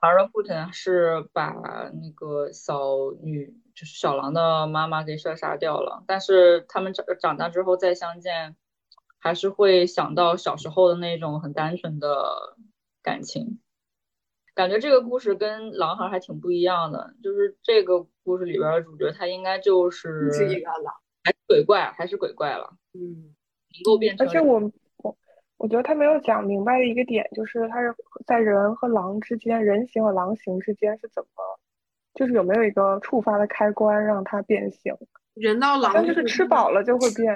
[0.00, 1.50] 儿的父亲是把
[2.00, 2.80] 那个小
[3.22, 6.04] 女，就是小狼的妈妈给射杀掉了。
[6.06, 8.56] 但是他们长长大之后再相见，
[9.18, 12.56] 还是会想到小时候的那种很单纯的
[13.02, 13.60] 感情。
[14.54, 22.76] 感觉这个故事跟狼孩还挺不一样的，就是这个故事里边的主角他应该就是是一个狼，还是鬼怪，还是鬼怪了。
[22.92, 23.34] 嗯，
[23.72, 24.26] 能够变成。
[24.26, 24.70] 而且我。
[25.58, 27.92] 我觉得他没有讲明白的一个点，就是他是
[28.24, 31.60] 在人和狼之间，人形和狼形之间是怎么，
[32.14, 34.94] 就是有没有一个触发的开关让它变形？
[35.34, 37.34] 人到狼就是吃饱了就会变。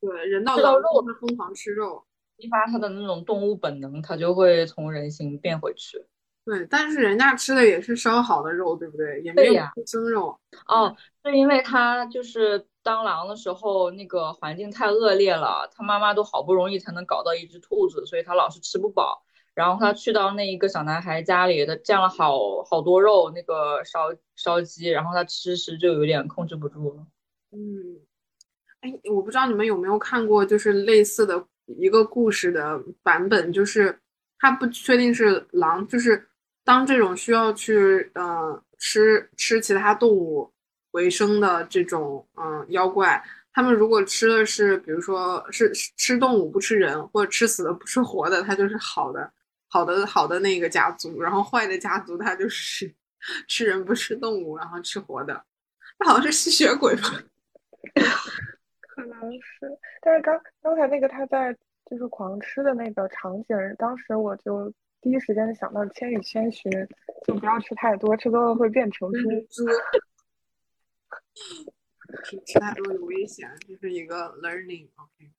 [0.00, 2.04] 对，人到狼肉会疯狂吃肉，
[2.38, 6.04] 激发他的那种动物本能，他就会从人形变回去。
[6.44, 9.20] 对，但是人家吃的也是烧好的肉，对不对？
[9.20, 10.36] 也没有生肉。
[10.66, 12.66] 哦，是因为他就是。
[12.82, 19.22] 当狼的时候，那个环境太恶劣了，他妈妈都好不容易才能搞到一只兔子，所以他老是吃不饱。
[19.52, 27.06] 然后他去到那一个小男孩家里，他见了好好多肉，那个烧烧鸡，然后他吃食就有点控制不住了。
[27.50, 27.98] 嗯，
[28.80, 34.00] 哎，我不知道你们有没有看过，就是类似的一个故事的版本，就是
[34.38, 36.28] 他不确定是狼，就是
[36.64, 40.50] 当这种需要去呃吃吃其他动物。
[40.92, 43.22] 为生的这种嗯妖怪，
[43.52, 49.32] 他们如果吃的是，比如说是吃动物不吃人，或者吃死的不吃活的，他就是好的
[49.68, 51.20] 好的好的那个家族。
[51.20, 52.92] 然后坏的家族，他就是
[53.46, 55.44] 吃人不吃动物，然后吃活的。
[55.98, 57.02] 他好像是吸血鬼吧？
[58.80, 59.78] 可能是。
[60.00, 61.54] 但是刚刚才那个他在
[61.90, 66.70] 就是狂吃的那个场景，当时我就第一时间就想到《千与千寻》，
[67.26, 69.18] 就不要吃太多，吃多了会变成猪。
[72.44, 74.88] 其他都有危险，这是一个 learning。
[74.96, 75.32] OK，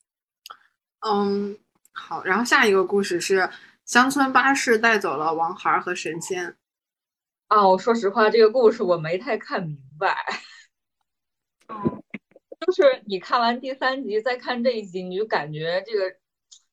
[1.00, 1.58] 嗯，
[1.92, 3.50] 好，然后下一个故事是
[3.86, 6.56] 乡村巴士带走了王孩和神仙。
[7.48, 10.16] 啊，我说实话，这个故事我没太看明白。
[11.68, 12.02] 嗯，
[12.66, 16.16] 就是你看完第三集再看这一集，你就感觉这个，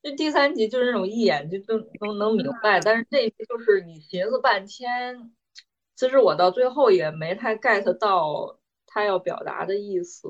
[0.03, 5.33] 这第三集就是那种一眼就都都能明白，但是这一集就是你寻思半天。
[5.97, 8.58] 其实我到最后也没太 get 到
[8.89, 10.29] 他要表达的意思。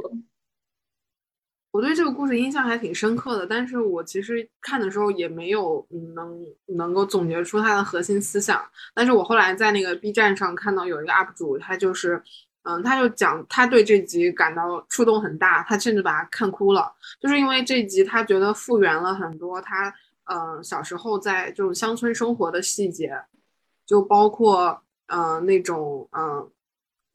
[1.71, 6.45] 我对这个故事印象还挺深刻的，但是我其实看的时候也没有能
[6.77, 8.63] 能够总结出它的核心思想。
[8.95, 12.21] 但是我后来在那个 B 站上看到有一个 UP 主，他就是，
[12.63, 16.91] 嗯，他就讲他对这集感到触动很大，他甚至把他看哭了，
[17.21, 19.95] 就是因为这集他觉得复原了很多他，
[20.25, 23.13] 嗯，小时候在这种乡村生活的细节，
[23.87, 26.51] 就包括，嗯，那种，嗯，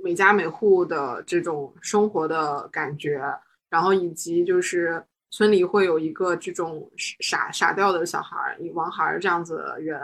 [0.04, 3.24] 每家每户的这种生活的感觉。
[3.70, 10.00] 然后以及就是村里会有一个这种傻傻掉的小孩儿，王孩儿这样子的人。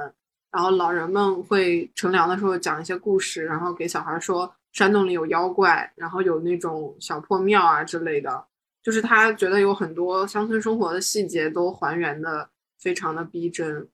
[0.51, 8.43] 然后老人们会乘凉的时候讲一些故事，然后给小孩说山洞里有妖怪，然后有那种小破庙啊之类的。
[8.81, 13.87] 就是他觉得有很多乡村生活的细节都还原的非常的逼真。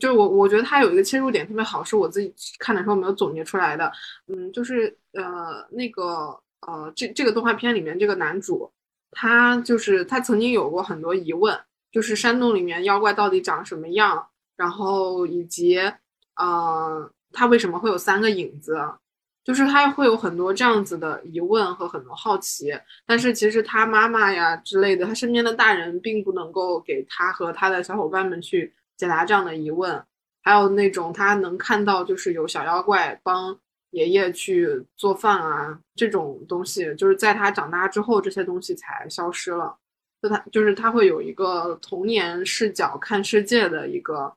[0.00, 3.92] 就我我觉得他有一个切入点特别好，是我自己看的时候没有总结出来的。
[4.26, 8.70] 嗯，就是呃那个呃这这个动画片里面这个男主。
[9.12, 14.24] 他就是他曾经有过很多疑问，就是山洞里面妖怪到底长什么样，
[14.56, 15.80] 然后以及，
[16.36, 18.78] 呃，他为什么会有三个影子，
[19.42, 22.72] 就是他会有很多这样子的疑问和很多好奇。
[23.04, 30.00] 但是其实他妈妈呀之类的，他身边的大人并不能够给他和他的小伙伴们去解答这样的疑问。
[30.40, 33.58] 还有那种他能看到，就是有小妖怪帮。
[33.90, 39.76] 爷爷去做饭啊，这种东西就是在他长大之后，这些东西才消失了。
[40.22, 44.32] 就他就是他会有一个童年视角看世界的一个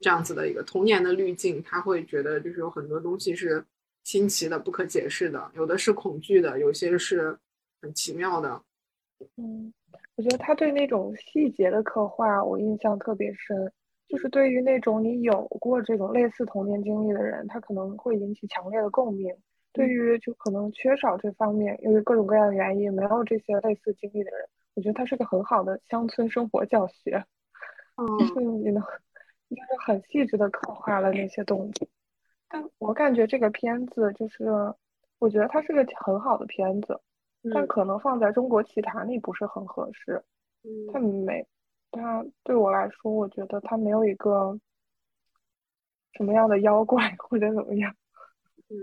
[0.00, 3.62] 这样子的一个童年的滤镜，他会觉得就是有很多东西是
[4.04, 7.38] 新奇的、不可解释的，有的是恐惧的，有些是
[7.82, 8.62] 很奇妙的。
[9.36, 9.72] 嗯，
[10.16, 13.72] 我觉得他对那种细节的刻画，我印象特别深。
[14.08, 19.34] 就是对于那种你有过这种类似童年经历的人，他可能会引起强烈的共鸣。
[19.70, 27.22] 对于就可能缺少这方面，因为各种各样的原因没有这些类似经历的人，我觉得他是个很好的乡村生活教学。
[28.18, 28.82] 就是你能，
[29.50, 31.88] 就是很细致的刻画了那些东西。
[32.48, 34.46] 但我感觉这个片子就是，
[35.18, 36.98] 我觉得它是个很好的片子，
[37.52, 40.22] 但可能放在中国奇谭里不是很合适。
[40.64, 41.46] 嗯它没。
[41.90, 44.58] 他对我来说，我觉得他没有一个
[46.12, 47.94] 什么样的妖怪或者怎么样。
[48.68, 48.76] 嗯，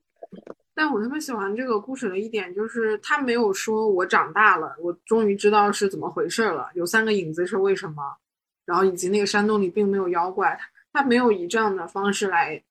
[0.74, 8.18] 但我特别喜欢这个故事的一点就是，他没有说我长大了，我终于知道是怎么回事了，有三个影子是为什么，
[8.66, 10.60] 然后以及那个山洞里并没有妖怪，
[10.92, 12.62] 他没有以这样的方式来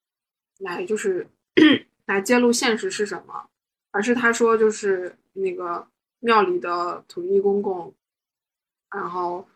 [0.60, 1.28] 来就是
[2.06, 3.50] 来揭露现实是什么，
[3.90, 5.88] 而是他说就是那个
[6.20, 7.92] 庙里的土地公公，
[8.92, 9.48] 然后。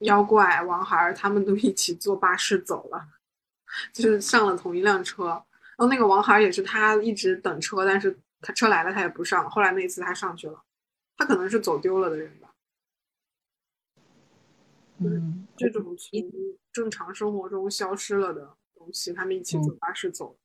[0.00, 3.08] 妖怪王孩儿他们都一起坐巴士走了，
[3.92, 5.26] 就是上了同一辆车。
[5.26, 9.48] 然后那个王孩儿也是他一直等车，但是他车来了他也不上。
[9.48, 10.60] 后来那次他上去了，
[11.16, 12.52] 他可能是走丢了的人吧。
[14.98, 16.20] 嗯，这种从
[16.72, 20.36] 正常生活中消失了的东西，他们一起坐巴士走。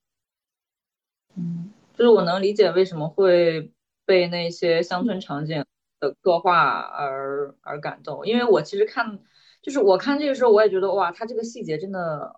[1.35, 3.71] 嗯，就是我能理解为什么会
[4.05, 5.65] 被那些乡村场景。
[6.03, 9.19] 的刻画而而感动，因为我其实看，
[9.61, 12.35] 就是我看这个时候，我也觉得哇，他这个细节真的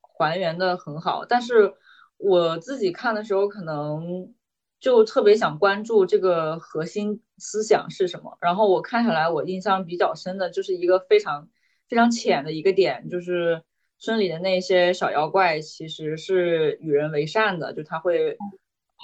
[0.00, 1.26] 还原的很好。
[1.26, 1.74] 但是
[2.16, 4.32] 我自己看的时候，可能
[4.80, 8.38] 就特别想关注这个核心思想是什么。
[8.40, 11.50] 然后我看下来，我印象比较深的就是一个非常
[11.88, 13.62] 非常浅的一个点，就是
[13.98, 18.38] 村里的那些小妖怪其实是与人为善的，就他会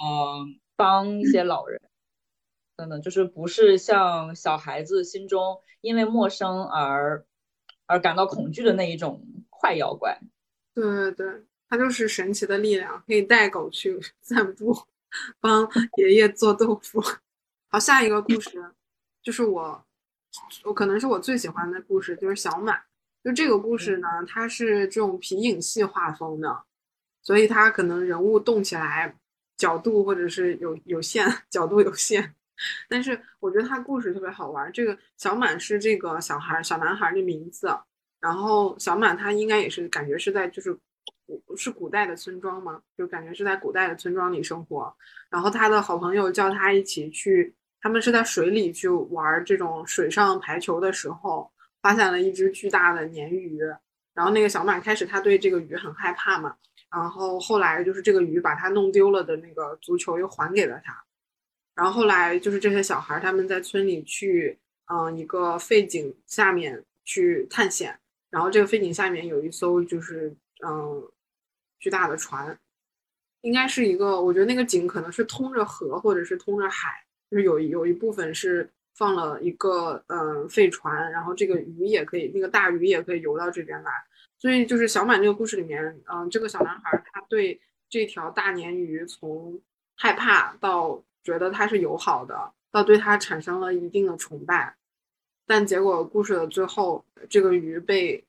[0.01, 1.79] 嗯帮一些老人。
[2.79, 7.25] 等等，就是不是像小孩子心中因为陌生而
[7.85, 10.17] 而感到恐惧的那一种坏妖怪。
[10.73, 14.73] 对对对，它就是神奇的力量，可以带狗去 散步，
[15.41, 17.03] 帮爷爷做豆腐。
[17.67, 18.71] 好，下一个故事
[19.21, 19.85] 就是我，
[20.63, 22.81] 我可能是我最喜欢的故事，就是小满。
[23.21, 26.63] 就这个故事呢，它是这种皮影戏画风的，
[27.21, 29.13] 所以它可能人物动起来
[29.57, 32.33] 角度或者是有有限， 角度有限。
[32.87, 34.71] 但是我觉得他故事特别好玩。
[34.71, 37.69] 这个小满是这个小孩小男孩的名字，
[38.19, 40.77] 然后小满他应该也是感觉是在就是
[41.25, 44.93] 古是古代的村庄嘛，就感觉是在古代的村庄里生活。
[45.29, 51.51] 然后他的好朋友叫他一起去，他们是在水里去玩这种水上排球的时候，
[51.81, 53.61] 发现了一只巨大的鲶鱼。
[54.13, 56.53] 然后那个小满开始他对这个鱼很害怕嘛，
[56.91, 61.01] 然后后来就是这个鱼把他弄丢了的那个足球又还给了他。
[61.79, 64.59] 然后后来就是这些小孩他们在村里去，
[64.91, 67.97] 嗯，一个废井下面去探险。
[68.29, 70.35] 然后这个废井下面有一艘就是
[70.67, 71.01] 嗯
[71.79, 72.59] 巨大的船，
[73.43, 76.89] 应该是一个，我觉得那个井可能是通着河或者是通着海，
[77.31, 83.91] 就是有有一部分是放了一个嗯废船，然后这个鱼也可以，那个大鱼也可以游到这边来。
[84.37, 87.57] 所以就是小满这个故事里面，嗯，这个小男孩他对
[87.89, 89.57] 这条大鲶鱼从
[89.95, 94.75] 害怕到觉得它是友好的，到对它产生了一定的崇拜，
[95.45, 98.23] 但结果故事的最后，这个鱼被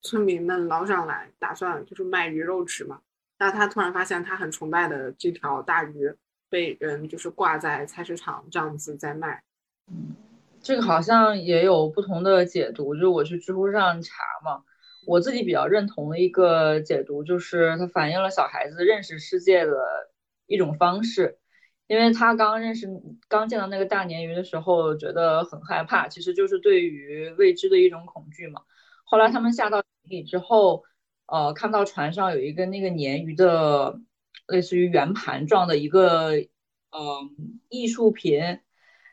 [0.00, 3.00] 村民们捞上来，打算就是卖鱼肉吃嘛。
[3.38, 6.14] 那他突然发现他很崇拜的这条大鱼
[6.48, 9.42] 被人就是挂在菜市场这样子在卖。
[9.88, 10.14] 嗯，
[10.60, 14.62] 这个好像也有不同的解读，就是我去知乎上查嘛。
[15.04, 19.74] 我自己比较认同的一个解读，就是它反映了小孩子认识世界的
[20.46, 21.38] 一种方式。
[21.92, 22.88] 因为他刚认识、
[23.28, 28.62] 刚见到那个大鲶鱼的时候，觉得很害怕，其实就是对于未知的一种恐惧嘛。
[29.04, 30.84] 后来他们下到井里之后，
[31.26, 34.00] 呃，看到船上有一个那个鲶鱼的
[34.46, 36.30] 类似于圆盘状的一个
[36.92, 38.40] 嗯艺术品，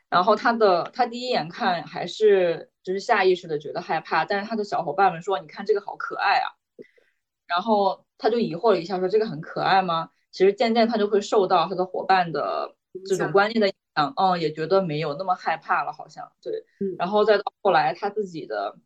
[0.08, 2.68] 然后他的他第一眼看还是。
[2.82, 6.48] 就是下意识的觉得害怕，但是他的小伙伴们说：“你看这个好可爱啊。”
[7.46, 12.74] 然后他就疑惑了一下，说：“这个很可爱吗？”其实渐渐他就会受到他的伙伴的
[13.08, 16.64] 这种观念的影响，嗯，也觉得没有那么害怕了，好像对。
[16.98, 18.76] 然后再到后来他自己的，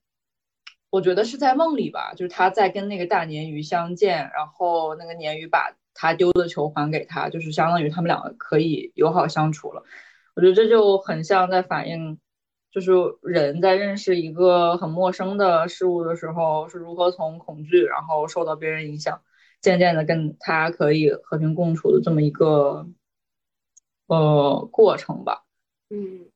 [0.90, 9.82] 我觉得是在梦里吧，就是他在跟那个大鲶鱼相见，然后那个鲶鱼把他丢的球还给他，就是相当于他们两个可以友好相处了。
[10.34, 12.18] 我觉得这就很像在反映。
[12.74, 12.90] 就是
[13.22, 19.20] 人在认识一个很陌生的事物的时候，是如何从恐惧，然后受到别人影响，
[19.64, 22.86] 渐渐的跟他可以和平共处的这么一个
[24.06, 25.44] 呃过程吧。
[25.88, 26.30] 嗯，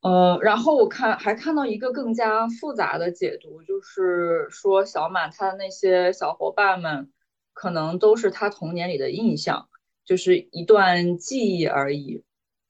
[0.00, 7.12] 呃，然后我看还看到一个更加复杂的解读，就是说小满他的那些小伙伴们，
[7.52, 9.68] 可能都是他童年里的印象，
[10.04, 12.24] 就是一段记忆而已。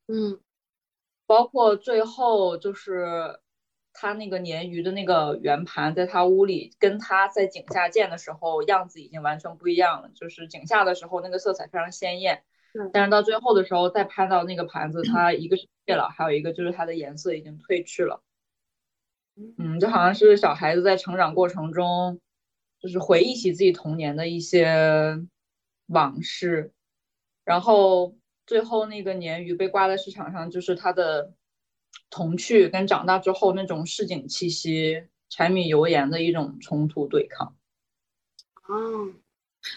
[0.07, 0.39] 嗯。
[1.27, 3.39] 包括最后就是
[4.01, 10.11] 他那个鲶鱼的那个圆盘，在他屋里跟他在井下见的时候样子已经完全不一样了。
[10.15, 12.43] 就是井下的时候那个色彩非常鲜艳，
[12.95, 18.23] 但是到最后的时候再拍到那个盘子，它一个是裂了，还有一个就是它的颜色已经褪去了。
[19.59, 22.21] 嗯，就好像是小孩子在成长过程中，
[22.81, 25.19] 就是回忆起自己童年的一些
[25.89, 26.73] 往事，
[27.45, 28.17] 然后。
[28.47, 31.35] 最后那个鲶鱼被挂在市场上，就是它的
[32.11, 37.55] 童趣跟长大之后那种市井气息、柴米油盐的一种冲突对抗。
[38.67, 39.09] 哦，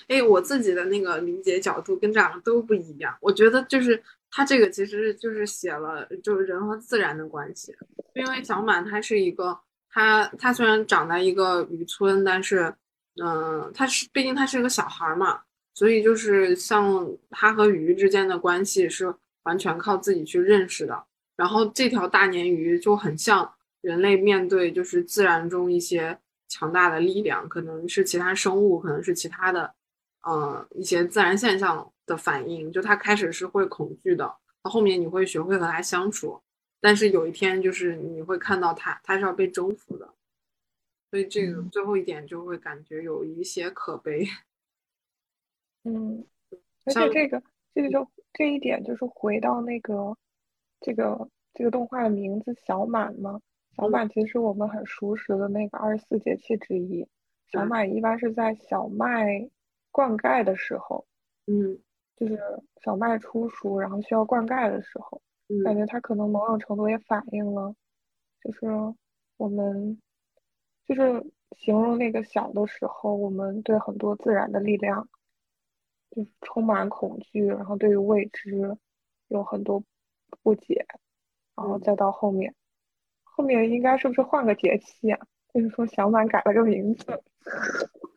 [0.08, 3.16] 哎，我自己的那个理解角度跟这两个都不一样。
[3.22, 7.76] 我觉得就是他这个其实就是写了就是人和自然的关系，
[8.16, 9.58] 因为小满他是一个
[9.90, 12.74] 他他虽然长在一个渔村，但是
[13.22, 15.42] 嗯，他是毕竟他是个小孩嘛。
[15.76, 19.12] 所以就是像他和鱼之间的关系是
[19.42, 21.04] 完全靠自己去认识的。
[21.36, 26.18] 然后这条大鲶鱼就很像人类面对就是自然中一些
[26.48, 29.74] 强大的力量，可能是其他生物，可能是其他的，
[30.22, 32.72] 呃，一些自然现象的反应。
[32.72, 34.26] 就它开始是会恐惧的，
[34.62, 36.40] 到后面你会学会和它相处，
[36.80, 40.14] 但是有一天就是你会看到它，它是要被征服的。
[41.10, 44.28] 所以这个最后一点就会感觉有一些可悲。
[45.86, 46.26] 嗯，
[46.86, 50.16] 而且这个这个就这一点就是回到那个
[50.84, 53.42] 这个这个动画的名字小满嘛，
[53.76, 57.08] 小满其实是我们很熟识的那个二十四节气之一。
[57.48, 59.50] 小满一般是在小麦
[59.90, 61.06] 灌溉的时候，
[61.48, 61.80] 嗯，
[62.16, 62.38] 就是
[62.84, 65.20] 小麦出熟然后需要灌溉的时候，
[65.64, 67.74] 感觉它可能某种程度也反映了，
[68.44, 68.68] 就是
[69.38, 70.00] 我们
[70.86, 71.26] 就是
[71.58, 75.08] 形容那个小的时候，我们对很多自然的力量。
[76.16, 78.78] 就是充满恐惧，然后对于未知
[79.30, 79.84] 有很多
[80.42, 80.86] 不解，
[81.56, 82.54] 然后再到后面，
[83.24, 85.20] 后面应该是不是换个节气啊？
[85.54, 87.06] 就是说小满改了个名字。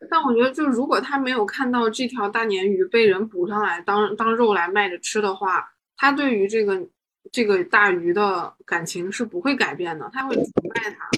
[0.08, 6.88] 但我觉得，就如果他没有看到这条大鲶鱼被人捕上来当当肉来卖着吃的话，他对于这个
[7.32, 10.44] 这个大鱼的感情是不会改变的，他会崇
[10.74, 11.10] 拜它。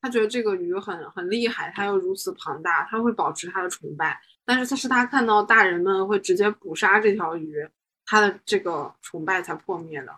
[0.00, 4.20] 他觉得这个鱼很很厉害，它又如此庞大，他会保持他的崇拜。
[4.44, 7.66] 但是他是他看到大人们会直接捕杀这条鱼，
[8.04, 10.12] 他的这个崇拜才破灭的。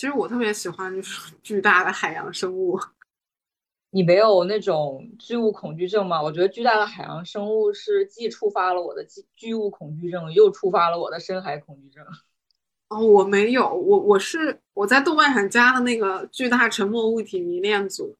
[0.00, 2.80] 其实我特别喜欢就是 巨大的海洋生物。
[3.92, 6.22] 你没有那种巨物恐惧症吗？
[6.22, 12.02] 我觉得巨大的海洋生物是既触发了我的巨巨物恐惧症，又触发了我的深海恐惧症。
[12.88, 18.16] 哦，我没有，我我是我在豆瓣上加的那个巨大沉默物体迷恋组。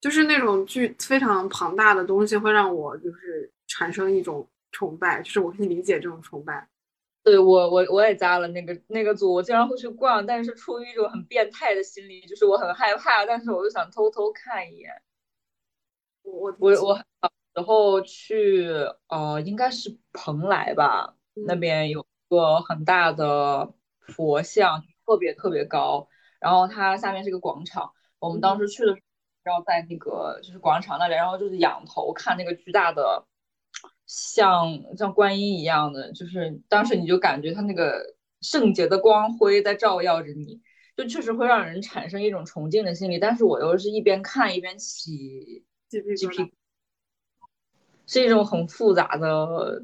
[0.00, 6.68] 就是那种巨非常庞大的东西，会让我就是产生一种崇拜，就是我可以理解这种崇拜。
[7.26, 15.02] 对我，我我也加了那个那个组，我经常会去逛，但是出于一种很变态的心理，就是我很害怕，但是我又想偷偷看一眼。
[16.22, 18.68] 我我我小时候去，
[19.08, 26.08] 呃，应该是蓬莱吧，那边有个很大的佛像，特别特别高，
[26.38, 27.92] 然后它下面是个广场。
[28.20, 28.98] 我们当时去的时候，
[29.42, 33.26] 然后在那个就是广场那里，然后就是仰头看那个巨大的。
[34.06, 40.60] 像像观音一样的，就是当时你就感觉他那个圣洁的光辉在照耀着你，
[40.96, 43.18] 就确实会让人产生一种崇敬的心理。
[43.18, 46.52] 但是我又是一边看一边起鸡皮，
[48.06, 49.82] 是一种很复杂的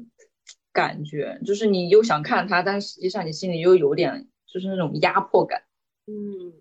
[0.71, 5.63] 感觉，就是你又想看他，但实际上你心里又有点就是那种压迫感。
[6.07, 6.53] 嗯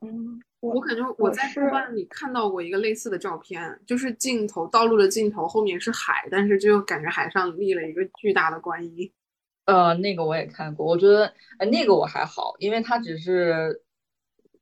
[0.00, 0.40] 嗯。
[0.60, 9.12] 我感觉我在豆瓣里看到过一个类似的照片，就是镜头道路的尽头后面是海，但是就感觉海上立了一个巨大的观音。
[9.66, 13.82] 呃，那个我也看过，我觉得呃那个我还好，因为它只是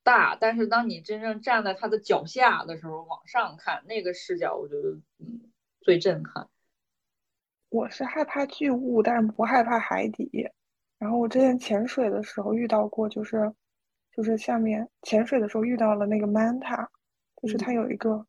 [0.02, 5.40] 大，但是当你真正站在它的脚下的时候，往上看那个视角，我觉得嗯
[5.80, 6.46] 最震撼。
[7.70, 10.30] 我是害怕巨物，但是不害怕海底。
[10.98, 13.50] 然后我之前潜水的时候遇到过，就是。
[14.16, 16.88] 就是下面潜水的时候遇到了那个 manta，
[17.42, 18.26] 就是它有一个，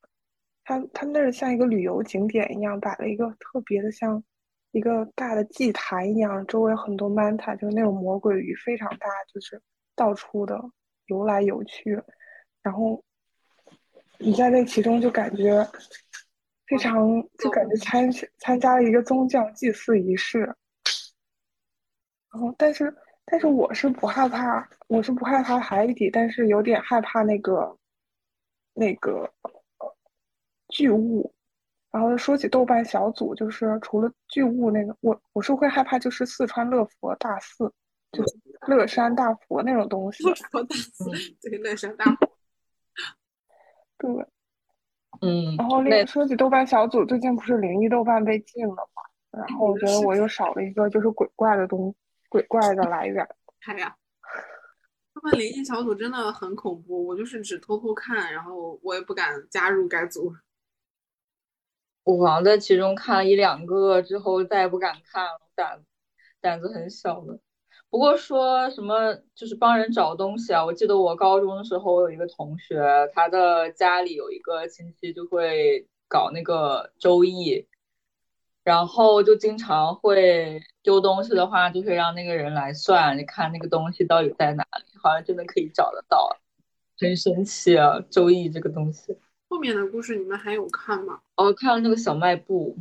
[0.65, 4.21] 它它那儿像一个旅游景点一样，摆了一个特别的像
[4.71, 9.61] 一个大的祭坛一样，周围很多 manta，就是那种魔鬼鱼，非常大，就是
[9.95, 10.61] 到处的
[11.05, 11.97] 游来游去，
[12.61, 13.01] 然后
[14.17, 15.65] 你在那其中就感觉
[16.67, 17.07] 非常，
[17.37, 20.39] 就感觉参参加了一个宗教祭祀仪式，
[22.29, 22.93] 然后但是。
[23.29, 27.77] 但是我是不害怕，我是不害怕海底，但是有点害怕那个
[28.73, 29.29] 那个
[30.69, 31.33] 巨物。
[31.91, 37.73] 然后说起豆瓣小组，就是除了巨物那个，我我是会害怕，就是四川乐佛大寺，
[38.13, 40.23] 就是乐山大佛那种东西。
[40.23, 41.11] 乐佛大寺，
[41.41, 42.29] 对，乐山大佛。
[43.99, 44.09] 对，
[45.21, 45.55] 嗯。
[45.57, 49.03] 然后那个说起豆瓣小组，最近不是灵异豆瓣被禁了吗？
[49.31, 51.97] 然后我觉得我又少了一个就是鬼怪的东西。
[52.29, 53.27] 鬼怪的来源，
[53.65, 53.95] 哎呀，
[55.13, 60.33] 他们灵异小组真的很恐怖，我就是只偷偷看，然后我也不敢加入该组。
[62.03, 65.83] 我好像在其中看了一两个之后，再也不敢看了，胆
[66.41, 67.39] 胆子很小的。
[67.89, 72.81] 不过说什么就是帮人找东西啊，我记得我高中的时候，我有一个同学，
[73.13, 77.67] 他的家里有一个亲戚就会搞那个周易。
[78.67, 86.29] 然后就经常会丢东西的话，就会让那个人来算，你看那个东西到底在哪里，好像真的可以找得到，
[86.99, 87.97] 很神奇啊！
[88.09, 89.17] 周易这个东西。
[89.47, 91.21] 后面的故事你们还有看吗？
[91.37, 92.75] 哦，看了那个小卖部。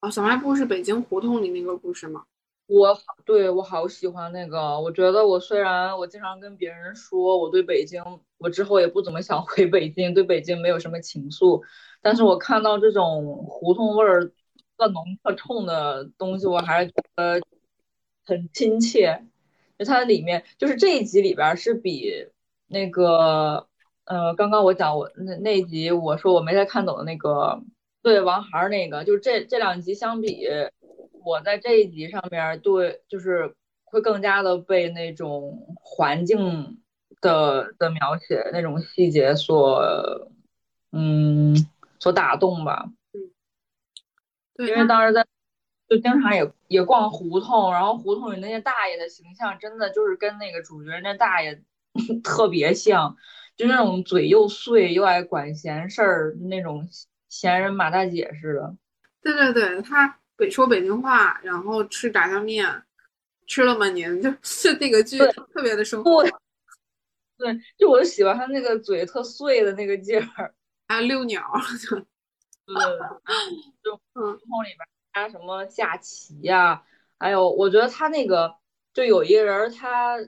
[0.00, 2.24] 哦，小卖部是北京胡同里那个故事吗？
[2.66, 8.02] 我对我好喜欢那个，我觉得我虽然我经常跟别人说我对北京，
[8.38, 11.62] 我之后也不怎么想回北京，对北京没有什么情愫，
[12.02, 14.32] 但是我看到这种胡同味儿。
[14.78, 17.40] 特浓特冲的东西，我还是觉得
[18.24, 19.24] 很亲切。
[19.78, 22.26] 就它里面，就是这一集里边是比
[22.66, 23.68] 那个，
[24.06, 27.62] 呃，刚刚我讲我那那集，我说我没太看懂的那个，
[28.02, 30.48] 对王孩儿那个，就这这两集相比，
[31.24, 33.54] 我在这一集上面对，就是
[33.84, 36.78] 会更加的被那种环境
[37.20, 39.80] 的的描写那种细节所，
[40.90, 41.54] 嗯，
[42.00, 42.90] 所打动吧。
[44.58, 45.24] 因为当时在，
[45.88, 51.62] 就经常也也逛胡同，然后胡同里那些大爷的形象，真的就是跟那个主角那大爷
[52.24, 53.16] 特别像，
[53.56, 56.88] 就那种嘴又碎又爱管闲事儿那种
[57.28, 58.76] 闲人马大姐似的。
[59.22, 62.82] 对对对，他北说北京话，然后吃炸酱面，
[63.46, 66.24] 吃了吗您，就是那个剧特别的生活。
[67.36, 70.52] 对，就我就喜欢他那个嘴特碎的那个劲儿，
[70.88, 71.42] 还有遛鸟。
[72.74, 72.98] 对，
[73.82, 74.78] 就胡同里边
[75.14, 76.82] 加什么下棋呀，
[77.18, 78.56] 还有我觉得他那个
[78.92, 80.18] 就有一个人，他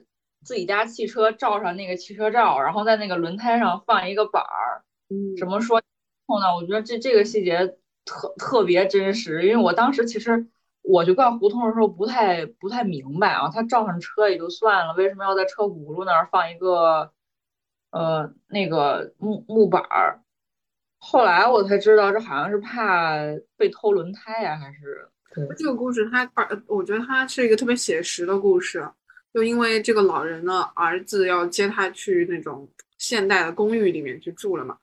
[0.43, 6.55] 自己家汽车照上那个汽车照，然后在那个轮胎上放一个板儿，嗯，怎么说呢？
[6.55, 10.47] 我觉得这这个细节特特别真实，因为我当时其实
[10.81, 17.11] 我去逛胡同的时候不太不太明白啊，他照上车也就算了，为什么要在车轱辘那儿放一个
[17.91, 20.23] 呃那个木木板儿？
[21.03, 23.17] 后来我才知道，这好像是怕
[23.57, 25.07] 被偷轮胎呀，还是？
[25.57, 28.87] 这个故事它把，我觉得它是一个特别写实的故事。
[29.33, 34.77] 就因为这个老人的儿子要接他去那种现代的公寓里面去住了嘛，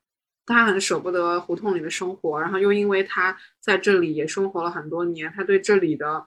[0.45, 6.25] 他很舍不得胡同里的生活，然后又因为他在这里也生活了很多年，他对这里的，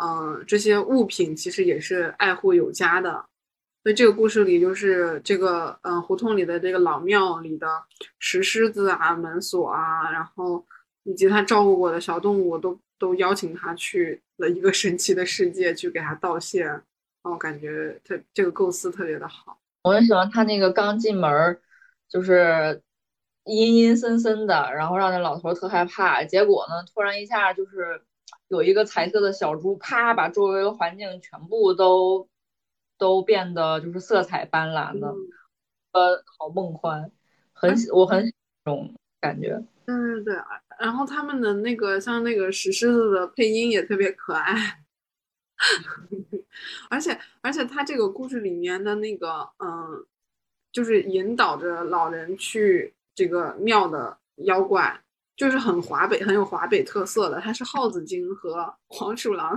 [0.00, 3.26] 嗯，这些物品其实也是爱护有加的。
[3.84, 7.68] 所以这个故事里就是这个，嗯，胡同里的这个老庙里的
[8.18, 10.64] 石狮子啊、门锁啊，然后
[11.02, 16.64] 以及他照顾过的小动物，都都邀请他去了一个 神奇的世界去给他道谢。
[16.64, 19.58] 然后感觉他这个构思特别的好。
[19.82, 21.60] 我很喜欢他那个刚进门
[22.08, 22.80] 就是
[23.44, 26.24] 阴阴森森的，然后让那老头特害怕。
[26.24, 28.02] 结果呢，突然一下就是
[28.48, 32.26] 有一个彩色的小猪，啪，把周围的环境全部都
[32.98, 35.14] 都变得就是色彩斑斓的，
[35.92, 37.10] 呃，好梦幻，
[37.52, 38.32] 很我很这
[38.64, 39.62] 种感觉。
[39.86, 40.34] 对，对。
[40.78, 44.80] 然后他们的那个像那个石狮子的配音也特别可爱。
[46.90, 50.04] 而 且而且，他这个故事里面的那个，嗯，
[50.72, 55.00] 就是引导着老人去这个庙的妖怪，
[55.36, 57.40] 就是很华北，很有华北特色的。
[57.40, 59.56] 它是耗子精和黄鼠狼，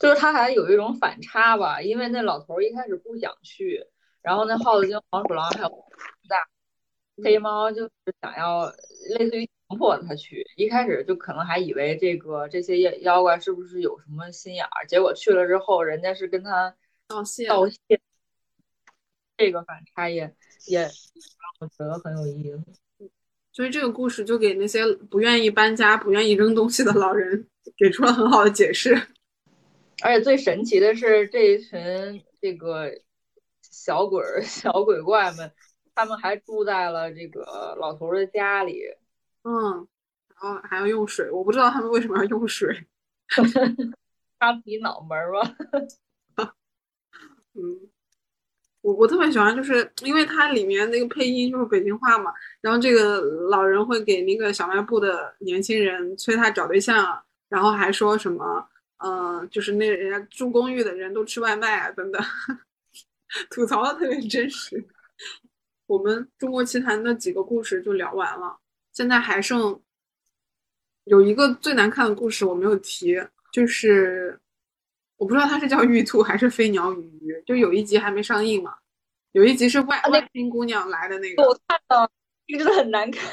[0.00, 1.80] 就是他还有一种反差吧。
[1.80, 3.86] 因为那老头一开始不想去，
[4.20, 5.68] 然后那耗子精、黄鼠狼还有
[6.28, 6.36] 大
[7.22, 7.90] 黑猫，就是
[8.20, 8.66] 想要
[9.16, 9.48] 类似于。
[9.70, 16.74] 强迫他去，一开始就可能还以为这个这些妖妖怪是不是有什么心眼儿，结果去了之后，人家是跟他
[17.06, 17.78] 道谢道谢。
[19.36, 20.34] 这个反差也
[20.66, 20.90] 也让
[21.60, 22.50] 我觉得很有意
[22.98, 23.08] 思。
[23.52, 27.46] 所以这个故事就给那些不愿意搬家、不愿意扔东西的老人
[27.76, 29.00] 给出了很好的解释。
[30.02, 32.90] 而且最神奇的是，这一群这个
[33.62, 35.52] 小鬼儿、 小鬼怪们，
[35.94, 38.82] 他们还住在了这个老头的家里。
[39.42, 39.86] 嗯，
[40.40, 42.86] 然后还要用水，我不知道他们为什么要用水，
[44.38, 45.54] 擦自己脑门儿吧。
[47.54, 47.90] 嗯，
[48.80, 53.20] 我我特别喜欢，就是因为它里面那个配音就是北京话嘛，然后这个
[53.50, 58.68] 老人会给那个小卖部的年轻人催他找对象，然后还说什么，
[59.02, 62.22] 嗯，就是那人家住公寓的人都吃外卖啊等等，
[63.50, 64.86] 吐槽的特别真实。
[65.86, 68.58] 我们中国奇谭的几个故事就聊完了。
[68.92, 69.80] 现在还剩
[71.04, 73.16] 有一个最难看的故事，我没有提，
[73.52, 74.38] 就是
[75.16, 78.76] 我不知道它是叫玉兔还是飞鸟与鱼，就有一集还没上映嘛。
[79.32, 82.10] 有一集是外外星姑娘来的那个，我看了，
[82.46, 83.32] 真的很难看，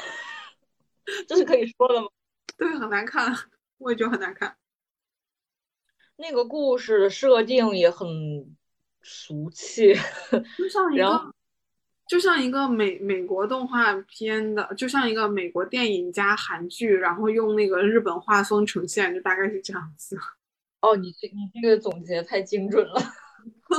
[1.28, 2.08] 这是可以说的吗？
[2.56, 3.32] 对，很难看，
[3.78, 4.56] 我也觉得很难看。
[6.18, 8.06] 那个故事的设定也很
[9.02, 9.94] 俗气，
[10.58, 11.34] 就像一个。
[12.08, 20.16] 就像一个美美国动画片的，就像一个美国电影加韩剧，然后用那个日本画风呈现，就大概是这样子。
[20.80, 22.94] 哦，你这你这个总结太精准了。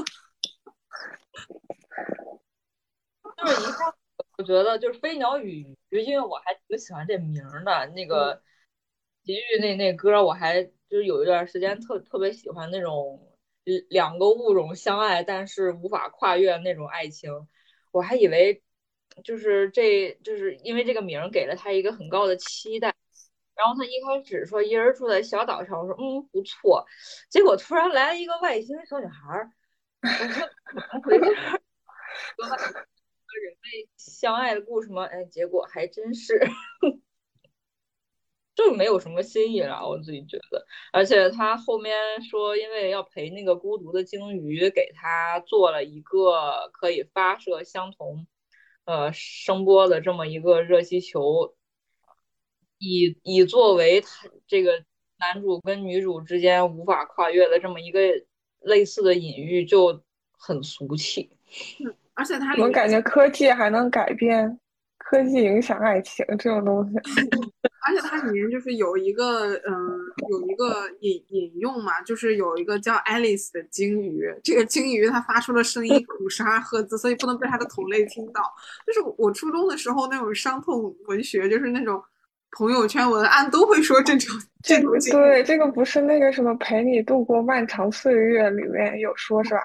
[3.35, 3.95] 就是一下，
[4.37, 7.87] 我觉得就是飞鸟与鱼，因为我还挺喜欢这名的。
[7.95, 8.39] 那个
[9.29, 13.31] 齐豫那那歌，我还就是有一段时间特特别喜欢那种
[13.87, 17.47] 两个物种相爱，但是无法跨越那种爱情。
[17.91, 18.63] 我还以为，
[19.23, 22.95] 就是这就是因为这个名给了他一个很高的期待，
[23.53, 26.83] 然后他一开始说一人住在小岛上，我说嗯不错，
[27.29, 29.51] 结果突然来了一个外星小女孩儿，
[30.01, 31.25] 我说怎么回事？
[32.35, 32.47] 和
[33.43, 35.05] 人类相爱的故事吗？
[35.05, 36.41] 哎，结果还真是。
[38.59, 40.65] 就没有什么新意了，我自己觉得。
[40.91, 48.27] 而且他后面说，因为要陪那个孤独的鲸鱼，给他做了一个可以发射相同
[48.83, 51.55] 呃声波的这么一个热气球，
[52.77, 54.83] 以以作为他这个
[55.17, 58.01] 男主跟女主之间无法跨越的这么一个
[58.59, 61.29] 类似的隐喻，就很俗气。
[61.79, 64.59] 嗯，而且他我感觉科技还能改变。
[65.01, 66.93] 科技影响爱情这种东西，
[67.85, 69.73] 而且它里面就是有一个，嗯，
[70.29, 78.41] 有一个引引用嘛，就是有一个叫 Alice 的鲸鱼，这个鲸鱼它发出的声音五十二赫兹，所以不能被它的同类听到。
[78.85, 82.01] 就是我初中的时候那种伤痛文学，就是那种
[82.51, 89.61] 朋友圈文案都会说这种 这种对，这个不是那个什么陪你度过漫长岁月里面有说是吧？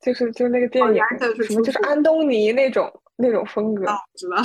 [0.00, 1.02] 就是就那个电影
[1.42, 2.92] 什么就是安东尼那种。
[3.18, 4.36] 那种风格，知道，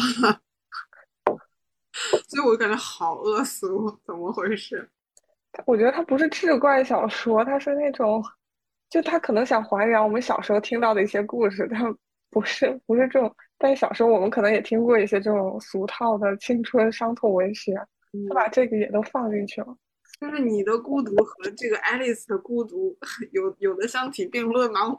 [2.28, 4.88] 所以我感觉好恶俗，怎么回事？
[5.66, 8.24] 我觉得它不是志怪小说，它是那种，
[8.90, 11.82] 就他可能想还原我们小时候听到的一些故事，但
[12.30, 13.34] 不是不是这种。
[13.58, 17.74] 但小时候我们可能也听过一些这种俗套的青春伤痛文学，
[18.30, 19.78] 他把这个也都放进去了。
[20.20, 22.98] 就是你的孤独和这个爱丽丝的孤独
[23.32, 24.88] 有有的相提并论吗？
[24.88, 24.98] 我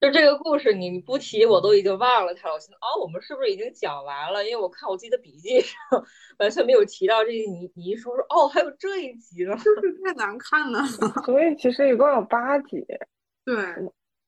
[0.00, 2.54] 就这个故事，你不提我都已经忘了它了。
[2.54, 4.44] 我现在哦，我们是不是已经讲完了？
[4.44, 5.76] 因为我看我自己的笔记上
[6.38, 7.50] 完全没有提到这个。
[7.50, 10.84] 你你一说说哦，还有这一集呢，就是 太难看了。
[11.24, 12.86] 所以其实一共有八集。
[13.44, 13.56] 对，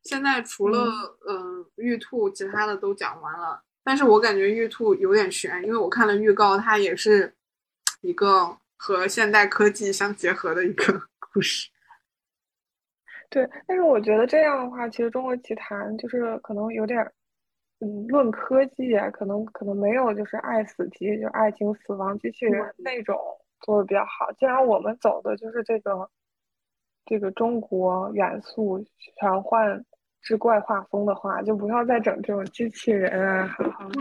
[0.05, 0.87] 现在除了
[1.29, 3.63] 嗯玉兔，其他的都讲完了。
[3.85, 7.35] 但是我感觉玉兔有点悬，因为我看了预告，它也是
[8.01, 11.69] 一个和现代科技相结合的一个 故事。
[13.31, 16.99] 对，但是我觉得这样的话，其实《中国奇谭》就是可能有点，
[17.81, 23.19] 嗯，论科技啊，可能可能没有就是《爱死机》就《爱情死亡机器人》那种
[23.61, 24.33] 做的比较好。
[24.39, 26.09] 既然我们走的就是这个
[27.05, 28.83] 这个中国元素
[29.19, 29.85] 玄幻
[30.23, 33.55] 之怪画风的话，就不要再整这种机器人啊，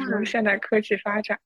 [0.10, 1.38] 什么现代科技发展。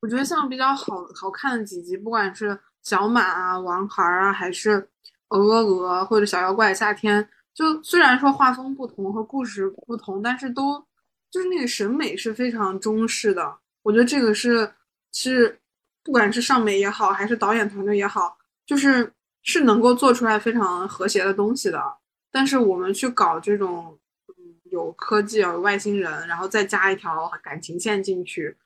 [0.00, 4.88] 我觉得像比较好好看的几集，不管是小马啊、王孩啊，还是。
[5.28, 10.84] 鹅鹅鹅或者小妖怪夏天，就虽然说画风不同和故事不同，但是都
[11.30, 13.56] 就是那个审美是非常中式的。
[13.82, 14.70] 我觉得这个是
[15.12, 15.58] 是
[16.02, 19.12] 不管是上美也好，还是导演团队也好，就是
[19.42, 21.82] 是能够做出来非常和谐的东西的。
[22.30, 23.98] 但是我们去搞这种，
[24.28, 28.56] 嗯，有科技有外星人，然后再加一条感情线进去，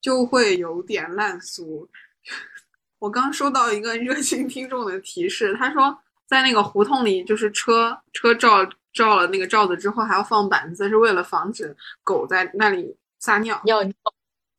[0.00, 1.88] 就会有点烂俗。
[3.00, 5.98] 我刚收到一个热心听众的提示，他说。
[6.28, 11.74] 在那个胡同里，就是车车罩罩了那个罩子之后，还要放板子，是为了防止
[12.04, 13.94] 狗在那里撒尿尿尿。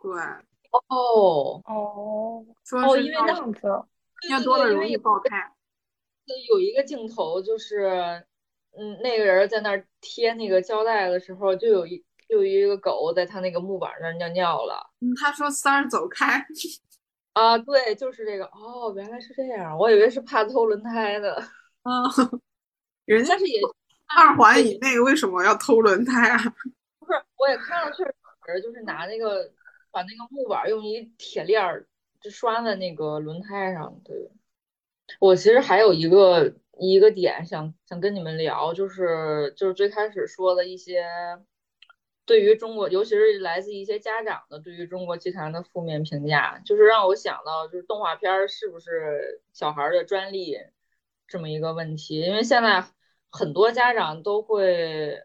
[0.02, 0.12] 对，
[0.72, 3.62] 哦哦，说是因为那样子，
[4.30, 5.52] 尿多了容易爆胎。
[6.48, 8.24] 有一个镜头就是，
[8.78, 14.90] 嗯，那个人在那儿贴那个胶带的时候，就有一就有一个狗在他那个木板那儿尿尿了。
[15.02, 16.46] 嗯，他说三儿走开。
[17.34, 18.46] 啊，对，就是这个。
[18.46, 21.44] 哦，原来是这样，我以为是怕偷轮胎的。
[21.84, 22.42] 嗯，
[23.06, 23.60] 人家是也
[24.18, 26.38] 二环以内，为什么要偷轮胎啊？
[27.00, 29.52] 不是，我也看了，确实就是拿那个
[29.92, 31.88] 把那个木板用一铁链儿
[32.20, 34.02] 就拴在那个轮胎上。
[34.04, 34.32] 对，
[35.20, 41.06] 我其实还有一个一个点想想跟你们聊，就是就是最开始说的一些
[42.26, 50.58] 对于中国，尤其是来自一些家长的对于中国集团的负面评价，就是让我想到，就是动画片是不是小孩的专利？
[51.30, 52.84] 这么一个问题，因为现在
[53.30, 55.22] 很多家长都会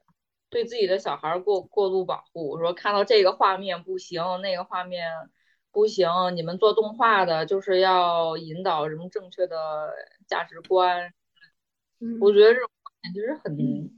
[0.51, 5.09] 对自己的小孩过过度保护，说看到这个画面不行，那个画面
[5.73, 9.93] 不行，你们做动画的就是要引导什么正确的
[10.29, 11.13] 价值观。
[12.21, 12.69] 我觉得这种
[13.15, 13.91] 其实很，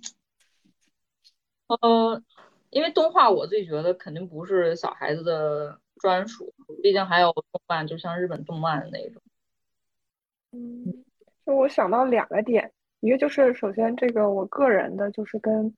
[1.66, 2.22] 呃，
[2.70, 9.20] 因为动画我自己觉得肯定不是小孩子的专属，毕竟还有动漫，就像日本动漫的那种。
[10.52, 11.05] 嗯。
[11.46, 12.70] 就我想到两个点，
[13.00, 15.72] 一个就是首先这个我个人的，就是跟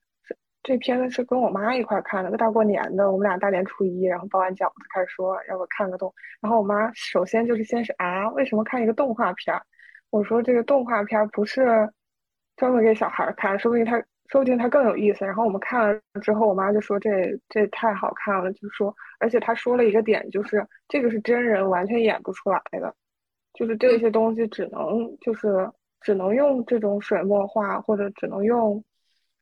[0.63, 6.11] 这片子是跟我妈一块看的，大过年的，我们俩大年初一，然后包完饺子开始说要不看个动，
[6.41, 9.55] 然后我妈首先就是先是啊，为什么看一个动画片？
[10.09, 11.87] 我说这个动画片不是
[12.57, 13.97] 专门给小孩看，说不定它
[14.29, 15.23] 说不定它更有意思。
[15.23, 22.93] 然后我们看了之后，我妈就说这这太好看了，就说而且她说了一个点，就是这个是真人完全演不出来的。
[23.59, 28.81] 就是这些东西只能就是只能用这种水墨画或者只能用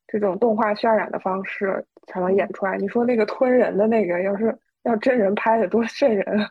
[0.08, 2.76] 这种动画渲染的方式才能演出来。
[2.78, 6.26] 你说那个吞人的那个，要是要真人拍的多瘆人。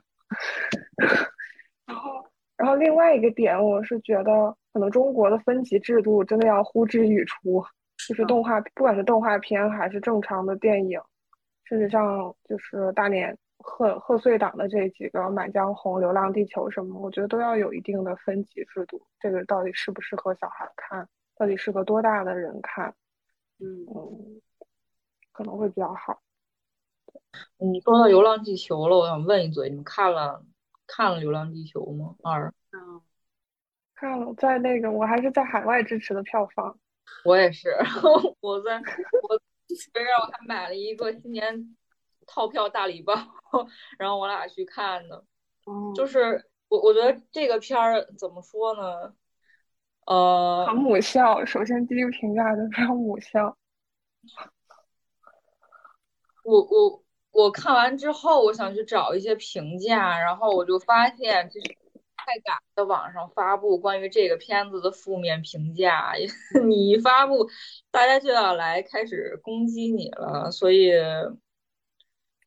[1.86, 2.24] 然后，
[2.56, 7.64] 然后另外一个点，我是觉得可能中国的分级制度真的要呼之欲出。
[8.08, 11.00] 就是动画，不管是动画片还是正常的电影，
[11.64, 13.36] 甚至像就是大连。
[13.68, 19.02] 贺贺岁档的这几个《满江红》《流浪地球》什么，我觉得都要有一定的分级制度。
[19.18, 21.06] 这个到底适不适合小孩看？
[21.36, 22.94] 到底适合多大的人看？
[23.58, 24.40] 嗯嗯，
[25.32, 26.22] 可能会比较好。
[27.58, 30.42] 你说到《流浪地球》了，我想问一嘴，你们看了
[30.86, 32.14] 看了《流浪地球》吗？
[32.22, 33.02] 二，嗯，
[33.94, 36.78] 看了，在那个我还是在海外支持的票房。
[37.24, 37.70] 我也是，
[38.40, 39.40] 我在我
[39.92, 41.76] 别让我还买了一个今年。
[42.26, 43.14] 套票大礼包，
[43.98, 45.24] 然后我俩去看的，
[45.94, 49.14] 就是我我觉得这个片儿怎么说呢？
[50.06, 51.44] 呃，很母校。
[51.44, 53.56] 首先第一个评价就非常母校。
[56.44, 61.76] 我我我看完之后，我想去找一些评价，然后我就发现其实
[62.16, 66.12] 太敢在网上发布关于这个片子的负面评价，
[66.66, 67.48] 你一发布，
[67.90, 70.90] 大家就要来开始攻击你了，所以。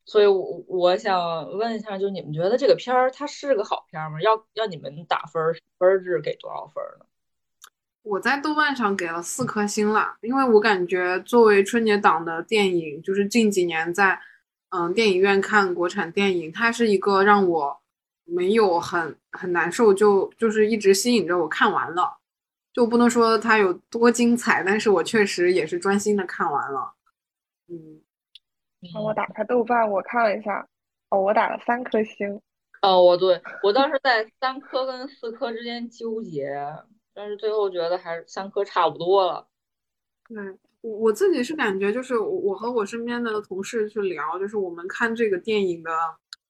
[0.10, 4.20] 所以，我我想问一下，就你们觉得这个片儿它是个好片儿吗？
[4.22, 7.06] 要要你们打分儿，分制给多少分呢？
[8.02, 14.20] 我在豆瓣上给了四颗星了，因为我感觉作为春节档的电影，就是近几年在
[14.70, 17.80] 嗯电影院看国产电影，它是一个让我
[18.26, 22.18] 没有很很难受，就就是一直吸引着我看完了，
[22.74, 26.94] 就不能说它有多精彩，但是我确实也是专心的看完了。
[27.68, 28.02] 嗯，
[28.94, 30.68] 让我打开豆瓣，我看了一下，
[31.10, 32.42] 哦，我打了三颗星。
[32.82, 36.50] 哦，我对我当时在三颗跟四颗之间纠结。
[37.14, 39.46] 但是最后觉得还是三颗差不多了。
[40.30, 40.38] 对，
[40.80, 45.92] 我我自己是感觉，就是我和我身边的同事去聊，就是我们看这个电影的，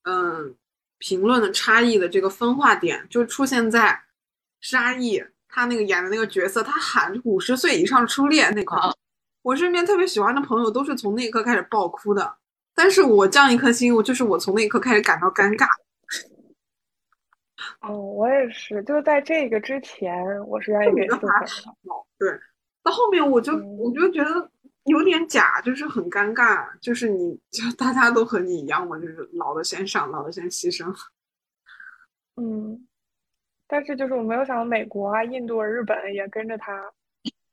[0.04, 0.56] 嗯，
[1.00, 4.00] 评论的差异的这个分化点，就出现在
[4.62, 8.78] 沙溢他那个演的那个角色，他喊五十岁以上初恋那块。
[9.42, 12.38] 我身边特别喜欢的朋友都是从那一刻开始爆哭的，
[12.76, 15.68] 但是我降一颗心，我就是我从那一刻开始感到尴尬。
[17.82, 21.46] 哦，我也是，就是在这个之前，我是愿意给四分的。
[22.18, 22.40] 对，
[22.84, 24.50] 到后面我就我就觉得
[24.86, 30.94] 有点假，就是很尴尬，就是你就大家都和你一样嘛，就是老的先上，老的先牺牲。
[32.36, 32.88] 嗯，
[33.68, 36.92] 但是就是我没有想到美国啊、印度、日本也跟着他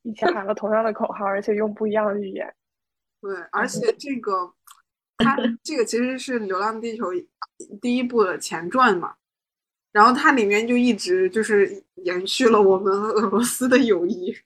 [0.07, 2.54] 一起喊了同样的口号，而且用不一样的语言。
[3.20, 4.52] 对，而且这个
[5.16, 7.12] 他 这个其实是《流浪地球》
[7.82, 9.16] 第一部的前传嘛。
[9.90, 14.36] 然后它里面就一直就是延续了我们和俄罗斯的友谊。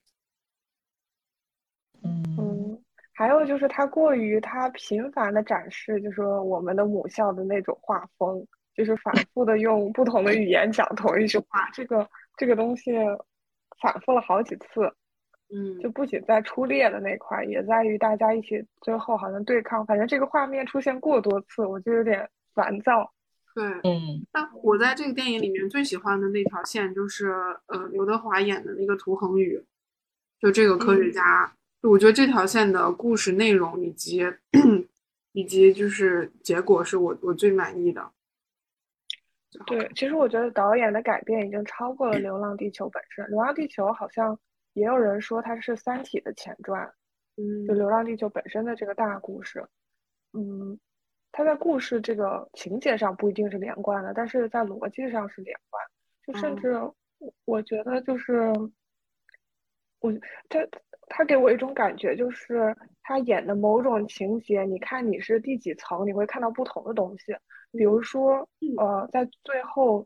[2.01, 2.81] 嗯，
[3.13, 12.93] 还有就是它过于它频繁的展示，就是说我们的母校的那种画风，就是反 复的用不同的语言讲同一句话，这个这个东西
[13.81, 14.91] 反复了好几次。
[15.53, 23.11] 嗯，就不仅在出列的那块，也在于大家一起最后好像对抗，反正这个画面出现过多次，我就有点烦躁。
[23.53, 27.31] 对，嗯，那我在这个电影里面最喜欢的那条线就是，
[27.67, 29.61] 呃，刘德华演的那个涂恒宇，
[30.39, 34.25] 就这个科学家，我觉得这条线的故事内容以及
[35.33, 38.09] 以及就是结果是我我最满意的。
[39.65, 44.39] 对，其实我觉得导演的改变已经超过了《流浪地球》本身，《流浪地球》好像
[44.73, 46.91] 也有人说它是《三体》的前传，
[47.37, 49.65] 嗯，就《流浪地球》本身的这个大故事，
[50.33, 50.79] 嗯。
[51.33, 55.81] 它在故事这个情节上不一定是连贯的，但是在逻辑上是连贯。
[56.27, 56.77] 就甚至
[57.45, 58.51] 我觉得就是
[60.01, 60.11] 我
[60.49, 60.59] 他
[61.07, 67.33] 他给我一种感觉，就是他演的某种情节，你看你是第几层，你会看到不同的东西。
[67.71, 68.45] 比如说，
[68.77, 70.05] 呃，在最后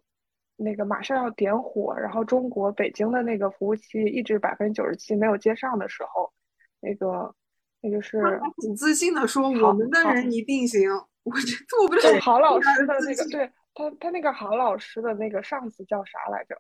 [0.58, 6.32] 那个马上要点火，然后中国北京的那个服务器一直百分之九十七没有接上的时候，
[6.80, 7.34] 那个
[7.82, 10.90] 那就是很自信的说：“我们的人一定行。”
[11.24, 12.20] 我这做不了。
[12.22, 16.56] 郝老师的那个，对他，他那个郝老师的那个上司叫啥来着？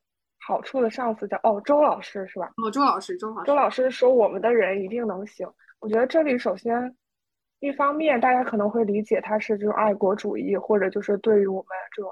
[0.48, 2.52] 好处的上司叫哦，周老师是吧？
[2.64, 3.46] 哦，周老师，周老师。
[3.46, 5.48] 周老师说我们的人一定能行。
[5.80, 6.96] 我觉得这里首先，
[7.60, 12.12] 一方面大家可能会理解他是这种爱国主义，或者就是对于我们这种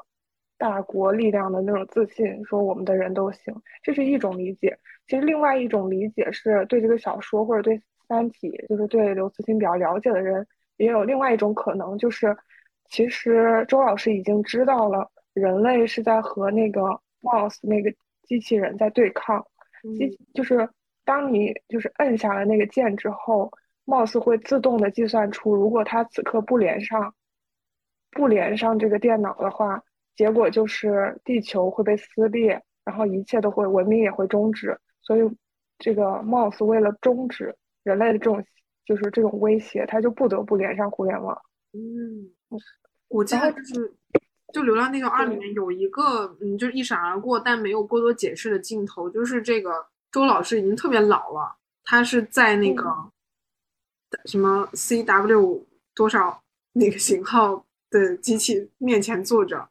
[0.58, 4.78] 大国力量的那种自信，说我们的人都行，这是一种理解。
[5.08, 7.78] 其实另外一种理解是对这个小说或者对
[8.08, 10.46] 《三体》，就是对刘慈欣比较了解的人。
[10.78, 12.36] 也有另外一种可能，就是
[12.90, 16.82] 其实周老师已经知道了，人类是在和那个
[17.22, 17.94] Mouse 那个
[18.24, 19.46] 机器人在对抗。
[19.98, 20.68] 机就是
[21.06, 23.52] 当你就是摁下了那个键之后
[23.86, 27.14] ，Mouse 会自动的计算出，如果它此刻不连上，
[28.12, 29.84] 不连上这个电脑的话，
[30.16, 34.78] 结果就是地球会被撕裂，然后一切都会文明也会终止。
[35.02, 35.22] 所以
[35.80, 38.44] 这个 Mouse 为了终止人类的这种。
[38.86, 41.42] 就是这种威胁，他就不得不连上互联网。
[41.72, 42.30] 嗯，
[43.08, 43.94] 我记得就是，
[44.54, 51.56] 就《流浪地球二》里面有一个，嗯，就是一闪而过但没有过多解释的镜头，就是这个周老师已经特别老了，
[51.86, 52.94] 他是在那个
[54.26, 55.64] 什么 CW
[55.96, 56.44] 多少
[56.74, 59.70] 那个型号的机器面前坐着，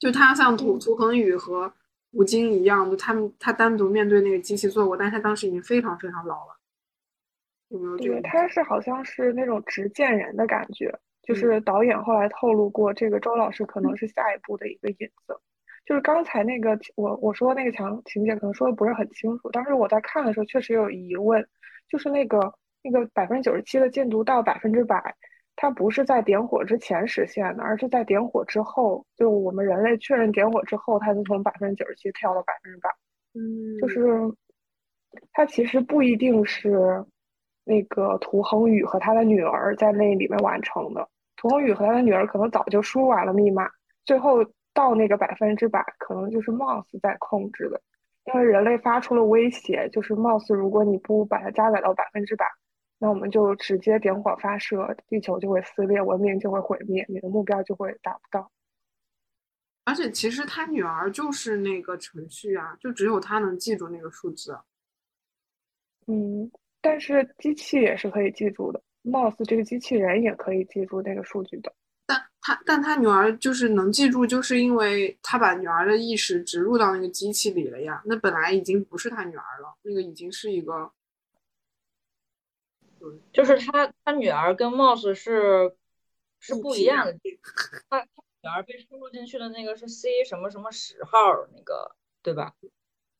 [0.00, 1.72] 就他像涂涂恒宇和
[2.10, 6.56] 吴京一样，就他们他单独面对那个机器做过，但是他当时已经非常非常老了。
[7.68, 10.92] 有没有对，他是好像是那种执剑人的感觉，
[11.22, 15.38] 就是导演后来透露过，这个周老师可能是下一步的一个影子。
[15.86, 21.46] 就是刚才那个我我说那个强情节可能说的不是很清楚，当时我在看的时候确实有疑问，
[21.88, 25.14] 就是那个那个百分之九十七的进度到百分之百，
[25.60, 32.88] 它不是在点火之前实现的，而是在点火之后，就我们人类确认点火之后，它就从百分之九十七跳到百分之百。
[33.34, 34.08] 嗯，就是
[35.32, 37.04] 它其实不一定是。
[37.62, 41.06] 那个涂恒宇和他的女儿在那里面完成的。
[41.36, 43.68] 涂恒宇和他的女儿可能早就输完了密码，
[44.04, 44.38] 最后
[44.74, 47.80] 到那个百分之百，可能就是 Mouse 在控制的。
[48.24, 52.46] 因为人类发出了威胁，就是 Moss，如果你不把它加载到百分之百，
[53.02, 58.52] 那我们就直接点火发射，地球就会撕裂，文明就会毁灭，你的目标就会达不到。
[59.84, 64.54] 而且其实他女儿就是那个程序啊，就只有他能记住那个数字。
[66.06, 66.50] 嗯，
[66.82, 71.72] 但是机器也是可以记住的，貌似这个机器人也可以记住那个数据的。
[72.06, 78.02] 但他但他女儿就是能记住，就是因为他把女儿的意识植入到那个机器里了呀。
[78.04, 80.92] 那本来已经不是他女儿了，那个已经是一个，
[83.32, 85.74] 就是他他女儿跟 Moss 是
[86.38, 87.12] 是不一样的。
[87.88, 88.06] 他他
[88.42, 91.10] 女儿被输入进去的那个是 C 什么什么十号
[91.54, 92.54] 那个，对吧？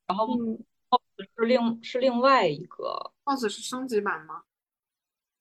[0.07, 4.43] 然后 Moss 是另是另外一个，Moss 是升级版吗？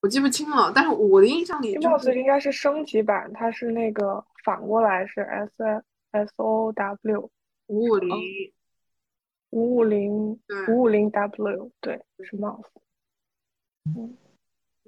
[0.02, 7.32] 我记不清了，但是我的印象里，Moss 应该是升级版，它是那个反过来是 S S O W
[7.68, 8.18] 五五零
[9.50, 12.64] 五五零五五零 W 对是 Moss，
[13.96, 14.18] 嗯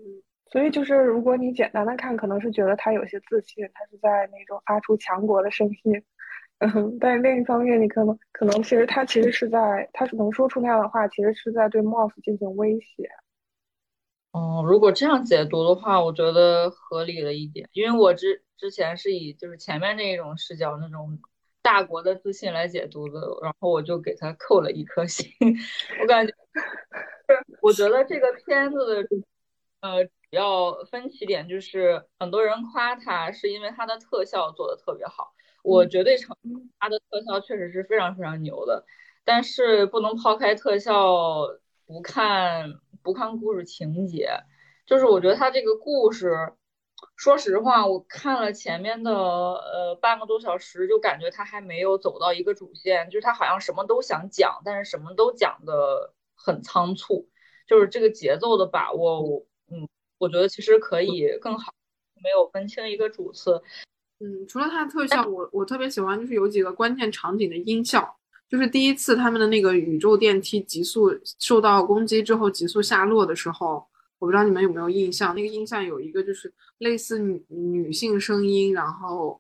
[0.02, 6.04] 嗯，所以就是如果你简单的看，可能是觉得他有些自信，他是在那种发出强国的声音，
[6.58, 13.10] 嗯，但是另一方面，你可能可能其实他其实是在，他是能说出那样的话，其实是在对 Moss 进行威胁。
[14.32, 17.70] 哦，如果这样解读的话，我觉得合理了一点。
[17.74, 21.20] 因为我之之前是以就是前面那一种视角，那种
[21.62, 25.30] 大国的自信来解读的，然后我就给他扣了一颗星。
[26.02, 26.34] 我感觉，
[27.62, 29.04] 我觉得这个片子的
[29.82, 38.86] 呃主要分歧点就是很多人夸它是因为它的特效做的特别好，我绝对承认它的特效确实是非常非常牛的，
[39.26, 41.48] 但是不能抛开特效
[41.86, 42.80] 不看。
[43.04, 44.30] 不看故事情节，
[44.86, 46.54] 就是我觉得他这个故事，
[47.16, 57.28] 说实话，我看了前面的呃半个多小时，就感觉他还没有走到一个主线，就是他好像什么都想讲，但是什么都讲的很仓促，
[57.66, 59.88] 就是这个节奏的把握，我嗯，
[60.20, 61.74] 我觉得其实可以更好，
[62.22, 63.60] 没有分清一个主次。
[64.20, 68.16] 嗯，除了它的特效，我我特别喜欢就是有几个关键场景的音效。
[68.48, 71.10] 就是第一次他们的那个宇宙电梯急速
[71.40, 73.88] 受到攻击之后急速下落的时候，
[74.20, 79.40] 我不知道你们有没有印象，那个音效有一个就是类似女女性声音，然后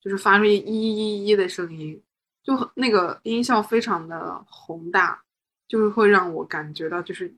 [0.00, 2.02] 就是发出一一一的声音，
[2.42, 5.22] 就那个音效非常的宏大，
[5.68, 7.32] 就是会让我感觉到就是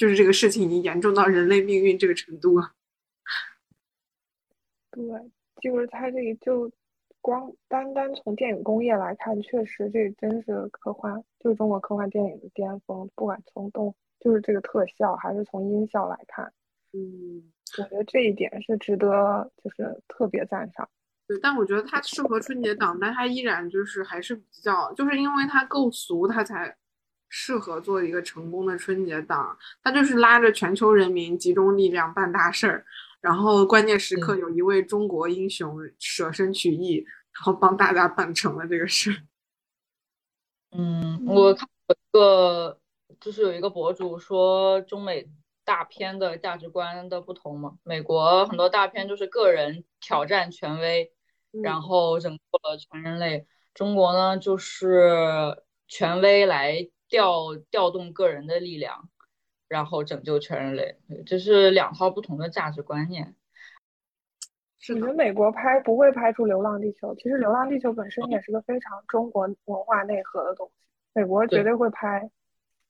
[0.00, 2.72] 就是这个事情已经严重到人类命运这个程度了。
[4.90, 5.02] 对，
[5.60, 6.72] 就是他这个就。
[7.22, 13.06] 光单单从电影工业来看，确实这真是科幻，就是中国科幻电影的巅峰。
[13.14, 16.50] 不管从动，就是这个特效，还是从音效来看，
[16.94, 20.88] 嗯，我觉得这一点是值得就是特别赞赏。
[21.26, 26.74] 对，但我觉得它适合春节档，但它依然就是还是比较，就是因为它够俗，它才
[27.30, 29.56] 适合做一个成功的春节档。
[29.82, 32.84] 它就是拉着全球人民集中力量办大事儿。
[33.22, 36.96] 然后关键时刻有一位中国英雄舍身取义，
[37.32, 39.22] 然后帮大家办成了这个事。
[40.72, 42.78] 嗯，我看有一个
[43.20, 45.28] 就是有一个博主说中美
[45.64, 51.12] 大片的价值观的不同嘛，美国很多大片就是个人挑战权威，
[51.62, 53.46] 然后拯救了全人类。
[53.74, 59.10] 中国呢就是权威来调调动个人的力量。
[59.68, 63.36] 然后拯救全人类，这是两套不同的价值观念。
[64.88, 70.72] 我觉得美国拍不会拍出《流浪地球》，其实《流浪地球》本身也是个非常中国文化内核的东西。
[71.12, 72.28] 美国绝对会拍，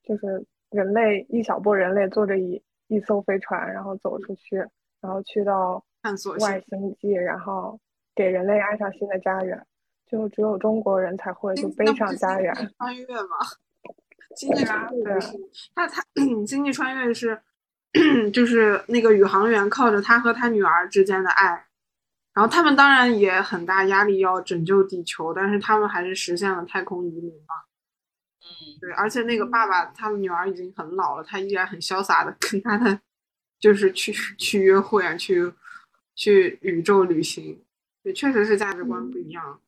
[0.02, 4.56] 就是人类一小波人类坐着一一艘飞船，然后走出去，
[5.02, 7.78] 然后去到探索外星际，然后
[8.14, 9.66] 给人类安上新的家园。
[10.06, 13.36] 就只有中国人才会就背上家园穿越吗？
[14.36, 15.28] 星际 穿越是，
[15.74, 16.02] 他他
[16.46, 17.40] 星际穿越是，
[18.32, 21.66] 就是那个宇航员靠着他和他女儿之间的爱，
[22.32, 27.54] 然后他们当然也很大压力要拯救地球，但是他们还是实现了太空移民嘛。
[28.42, 33.00] 嗯，对，而且那个爸爸他们女儿已经很老了，他依然很潇洒的跟他的
[33.58, 35.52] 就是去去约会啊，去
[36.14, 37.62] 去宇宙旅行，
[38.02, 39.60] 也确实是价值观不一样。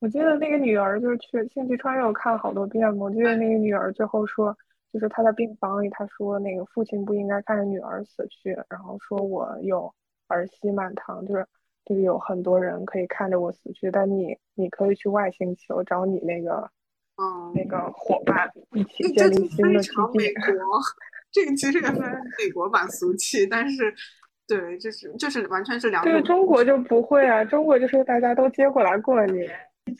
[0.00, 3.04] 我记得那个女儿就是去星际穿越，我看了好多遍嘛。
[3.04, 4.56] 我记得那个女儿最后说，
[4.92, 9.92] 就是她在病房里，她说那个父亲不应该看着女儿死去，然后说我有
[10.26, 11.46] 儿媳满堂，就是
[11.84, 16.70] 就是有很多人可以看着我死去，但你你可以去外星球找你那个，
[17.18, 20.10] 嗯，那个伙伴一起建立新的基国，
[21.30, 23.94] 这个其实也是美国版俗气，但是
[24.48, 26.10] 对，就是就是完全是两种。
[26.10, 29.46] 对中国就不会啊，中国就是大家都接过来过年。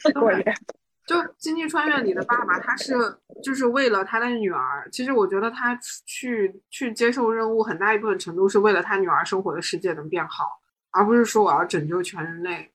[1.07, 2.93] 就《星际穿越》里的爸爸，他是
[3.43, 4.87] 就是为了他的女儿。
[4.91, 10.61] 其实我觉得他去去接受任务，很大一部分程度是为了他女儿生活的世界能变好，
[10.91, 12.71] 而不是说我要拯救全人类。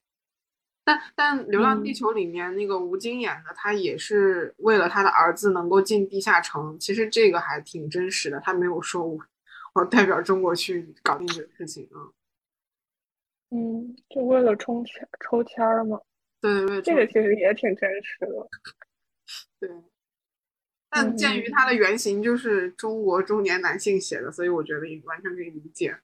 [0.85, 6.79] 但但《流浪地球》里面那个吴京演的，他也是为了他的儿子能够进地下城。
[6.79, 9.19] 其实这个还挺真实的，他没有说我
[9.75, 12.11] 我代表中国去搞定这个事情啊。
[13.51, 15.99] 嗯，就为了抽签抽签儿嘛。
[16.47, 18.49] 对对，这个其实也挺真实的。
[19.59, 19.71] 对，
[20.89, 25.97] 但鉴于它的原型就是中国中年男性写的，所以我觉得也完全可以理解，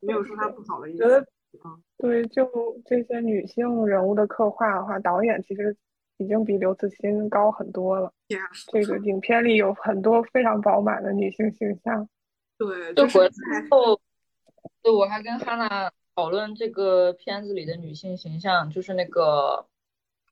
[0.00, 1.26] 没有说他不好的意思。
[1.64, 5.76] 嗯，对，就这些女性人物的刻画的话，导演其实
[6.18, 8.12] 已经比刘慈欣高很多了。
[8.70, 12.08] 这个影片里有很多非常饱满的女性形象。
[12.56, 13.18] 对，就是
[13.70, 14.00] 后，
[14.82, 15.92] 对，我还跟哈娜。
[16.14, 19.66] 讨论这个片子里的女性形象，就是那个，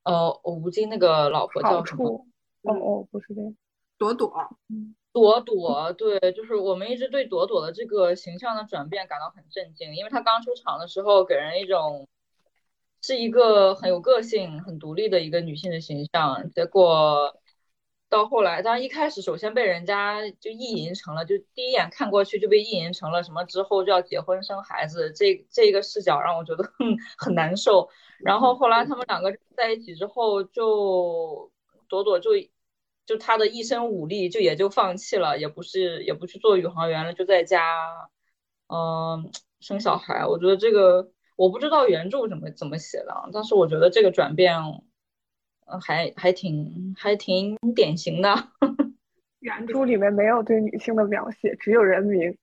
[0.04, 2.26] 呃，吴京那个老婆叫什么？
[2.62, 3.52] 哦哦，不是这个，
[3.98, 4.32] 朵朵。
[4.68, 12.08] 嗯，朵朵，对，就是我们一直对朵朵的这个形象的转变感到很震惊，因为她刚出场的时候给人一种
[13.02, 17.34] 是一个很有个性、很独立的一个女性的形象，结果。
[18.10, 27.88] 到后来，当然一开始首先被人家就意淫成了，就第一眼看过去就被意淫成了什么之后就要结婚生孩子，这这个视角让我觉得很很难受。
[28.18, 31.52] 然后后来他们两个在一起之后，就
[31.88, 32.32] 朵朵就
[33.06, 38.10] 就她的一身武力就也就放弃了，也不是也不去做宇航员了，就在家
[38.66, 39.30] 嗯
[39.60, 40.26] 生小孩。
[40.26, 44.60] 我觉得这个我不知道原著怎么怎么写的，但是我觉得这个转变。
[45.78, 48.34] 还还挺还挺典型的，
[49.40, 52.34] 原著里面没有对女性的描写，只有人名。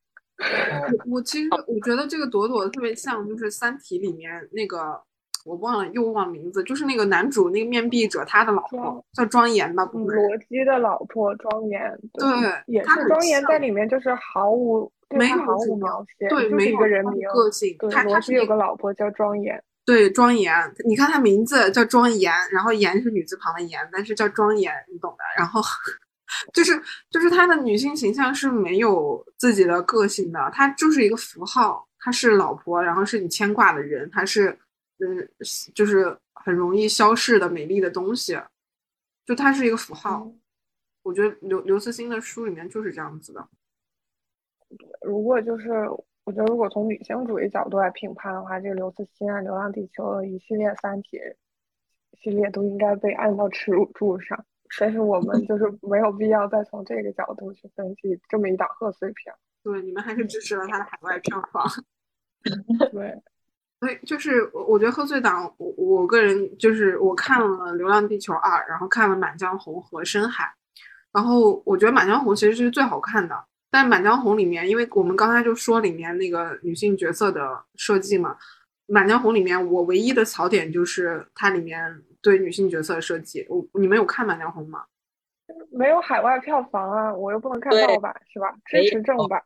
[1.10, 5.02] 我其实我觉得这个朵朵特别像，就是《三体》里面那个，
[5.46, 9.84] 我忘了又忘名字，就是那个男主那个面壁者，他的老婆叫庄严吧？
[9.86, 11.82] 不是，罗辑的老婆庄严。
[12.14, 12.28] 对，
[12.68, 17.76] 也是庄严在里面就是毫无没有毫无描写，对，就是一个人名个性。
[17.80, 19.64] 对，罗辑有个老婆叫庄严。
[19.88, 20.54] 对，庄严，
[20.86, 25.24] 你看她名字叫庄严，然后严是女字旁的严，但是叫庄严，你懂的。
[25.38, 25.62] 然后
[26.52, 26.78] 就是
[27.10, 34.50] 就是她的女性形象是没有自己的个性的，她就是一个符号，她是老婆，然后是你牵挂的人，她是
[35.00, 35.26] 嗯，
[35.74, 38.38] 就是很容易消逝的美丽的东西，
[39.26, 40.30] 就她是一个符号。
[41.04, 43.48] 我觉得刘刘慈欣的书里面就是这样子的。
[45.02, 45.70] 如果就是。
[46.28, 51.18] 我觉得，如果从女性主义角度来评判的话，这个刘慈欣啊、《流浪地球的》一系列三体
[52.22, 54.38] 系列都应该被按到耻辱柱上。
[54.78, 59.34] 但是我们就是 没有必要再从这个角度去分析这么一档贺岁片。
[59.64, 61.66] 对，你们还是支持了他的海外票房。
[62.92, 63.22] 对，
[63.80, 70.44] 所以就是我我觉得贺岁档，我我个人就是我看了《流浪地球二》，然后看了《满江红》和《深海》，
[71.14, 73.46] 然后我觉得《满江红》其实是最好看的。
[73.70, 78.34] 但《满江红》里面，因为我们刚才就说里面那个女性角色的设计嘛，
[78.86, 83.46] 《满江红》里面我唯一的槽点就是它里面对女性角色的设计。
[83.50, 84.86] 我你们有看《满江红》吗？
[85.70, 88.54] 没有海外票房啊，我又不能看盗版，是吧？
[88.66, 89.44] 支持正版。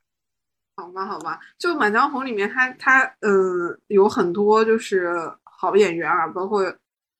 [0.75, 5.11] 好吧，好吧，就《满江红》里面，它它嗯有很多就是
[5.43, 6.71] 好演员啊，包括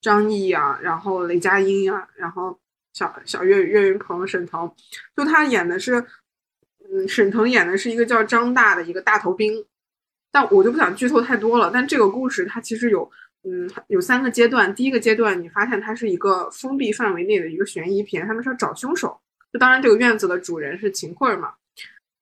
[0.02, 2.60] 张译啊，然后雷佳音啊，然后
[2.94, 4.72] 小小岳岳云鹏、沈腾，
[5.16, 6.06] 就他演的是。
[6.92, 9.66] 嗯，沈腾演的是一个叫张大的一个大头兵，
[10.32, 11.72] 但我就不想剧透太多了。
[11.74, 13.10] 但这个故事它其实有，
[13.44, 14.74] 嗯，有三个阶段。
[14.76, 19.18] 第一个阶段，你发现它是一个封闭范围内的一个悬疑片，他们是要找凶手。
[19.54, 21.54] 就当然这个院子的主人是秦桧嘛，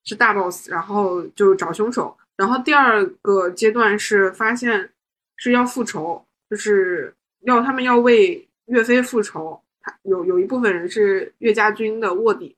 [0.06, 2.16] 是大 boss，然后就找凶手。
[2.38, 4.90] 然后第二个阶段是发现
[5.36, 9.60] 是要复仇，就是要他们要为岳飞复仇。
[9.82, 12.56] 他有有一部分人是岳家军的卧底。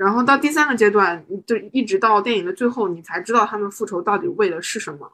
[0.00, 5.12] 然后到第三个阶段，就一直到电影的最后，你才知道他们复仇到底为的是什么。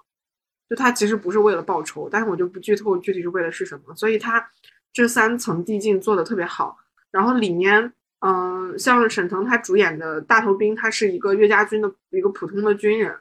[0.71, 3.93] 就他其实不是为了报仇，但是我就不剧透具体是为了是什么。
[3.97, 4.49] 所以他
[4.93, 6.79] 这三层递进做的特别好。
[7.11, 13.13] 然后里面，嗯，像沈腾他主演的大头兵，他是一个岳家军的一个普通的军人。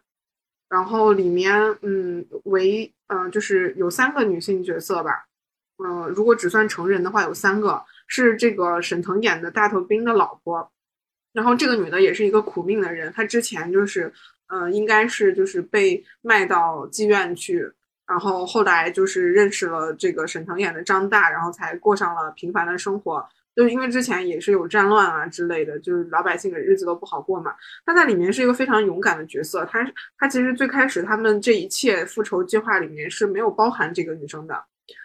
[0.69, 5.25] 然后里面，嗯，为，嗯，就是有三个女性角色吧。
[5.83, 10.71] 嗯，如果只算成人的话，有三个是这个沈腾演的大头兵的老婆。
[11.35, 14.11] 然后这个女的也是一个苦命的人，她之前就是，
[14.47, 17.69] 嗯，应该是就是被卖到妓院去，
[18.07, 23.27] 然后后来就是认识了这个沈腾演的张大，然后才过上了平凡的生活。
[23.53, 27.53] 就是因为之前也是有战乱啊之类的，就是老百姓的日子都不好过嘛。
[27.85, 29.85] 她在里面是一个非常勇敢的角色，她
[30.17, 34.63] 她其实最开始他们这一切复仇计划里面是没有包含这个女生的，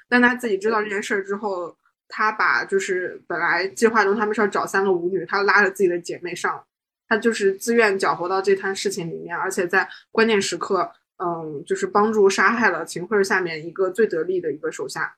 [0.09, 1.77] 但他自己知道这件事儿之后，
[2.11, 6.63] 他把就是本来计划中他们是要找三个舞女，他拉着自己的姐妹上，
[7.09, 15.15] 他就是自愿搅和到这摊事情里面，而且在关键时刻，嗯，就是帮助杀害了秦桧下面一个最得力的一个手下，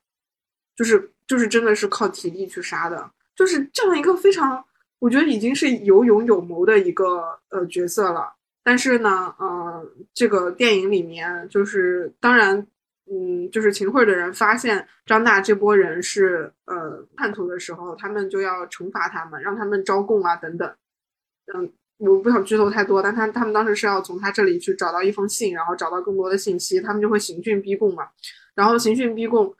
[0.75, 4.63] 就是就是真的是靠体力去杀的，就是这样一个非常，
[4.99, 8.33] 我觉得已经是有勇有谋的一个呃角色了。
[8.63, 12.65] 但是呢，呃，这个电影里面就是当然。
[13.11, 20.73] 嗯，就是秦桧的人发现张大这波人是呃叛徒的时候，他们就要惩罚他们，让他们招供啊等等。
[21.53, 28.07] 嗯，我不想剧透太多，但他他们当时是要从他这里去找到一封信，然后找到更多的信息，他们就会刑讯逼供嘛。
[28.55, 29.53] 然后刑讯逼供，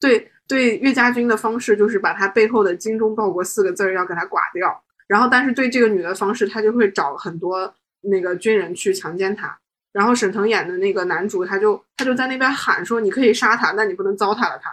[0.00, 4.82] 对对，岳家军的方式就是把他背后的“精忠报国”四个字儿要给他剐掉。
[5.06, 9.58] 然后，但是对这个女的方式，他就会找很多那个军人去强奸她。
[9.98, 14.70] 然后沈腾演的那个男主，他就他就在那边喊说：“你可以杀他，但你不能糟蹋了他。”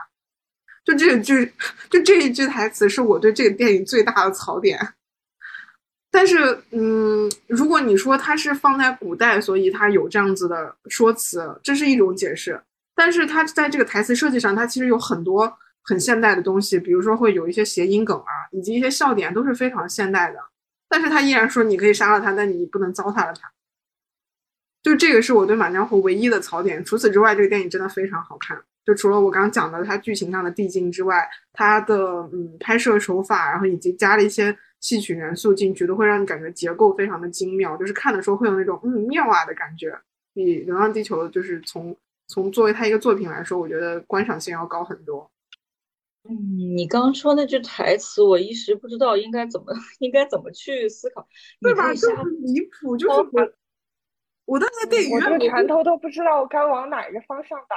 [0.86, 1.52] 就这句，
[1.90, 4.80] 就这一句台词是我对这个电影最大的槽点。
[6.12, 12.62] 但是，嗯，如果你说它是放在古代，所以它有这样子的说辞，这是一种解释。
[12.94, 20.38] 但是它在这个台词设计上，它其实有很多很现代的东西，比如说会有一些谐音梗啊，以及一些笑点都是非常现代的。
[20.88, 23.52] 但是他依然说你可以杀了他，但你不能糟蹋了他。
[24.86, 28.56] 就这个是我对《满江红》唯一的槽点，除此之外，这个电影真的非常好看。
[28.86, 31.98] 就除了我刚刚讲的它剧情上的递进之外，它的
[32.32, 39.92] 嗯拍摄手法，然后以及加了一些戏曲元素进去，都会让你感觉结构非常的精妙，就是看的时候会有那种嗯妙啊的感觉。
[40.36, 41.98] 比《流浪地球》就是从
[42.28, 45.28] 从作为它一个作品来说，我觉得观赏性要高很多。
[46.30, 51.28] 嗯，你刚说那句台词，我一时不知道应该怎么 应该怎么去思考，
[51.60, 51.92] 对吧？
[51.96, 53.52] 就很离谱，就是我。
[54.46, 57.76] 我当时电影院，我这拳头都不知道该往哪个方向打。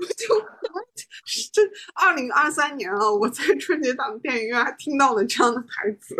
[0.16, 0.34] 就
[1.52, 1.62] 这
[1.94, 6.14] 二零二三年了，我在春节档电影院还听到了这样的台词。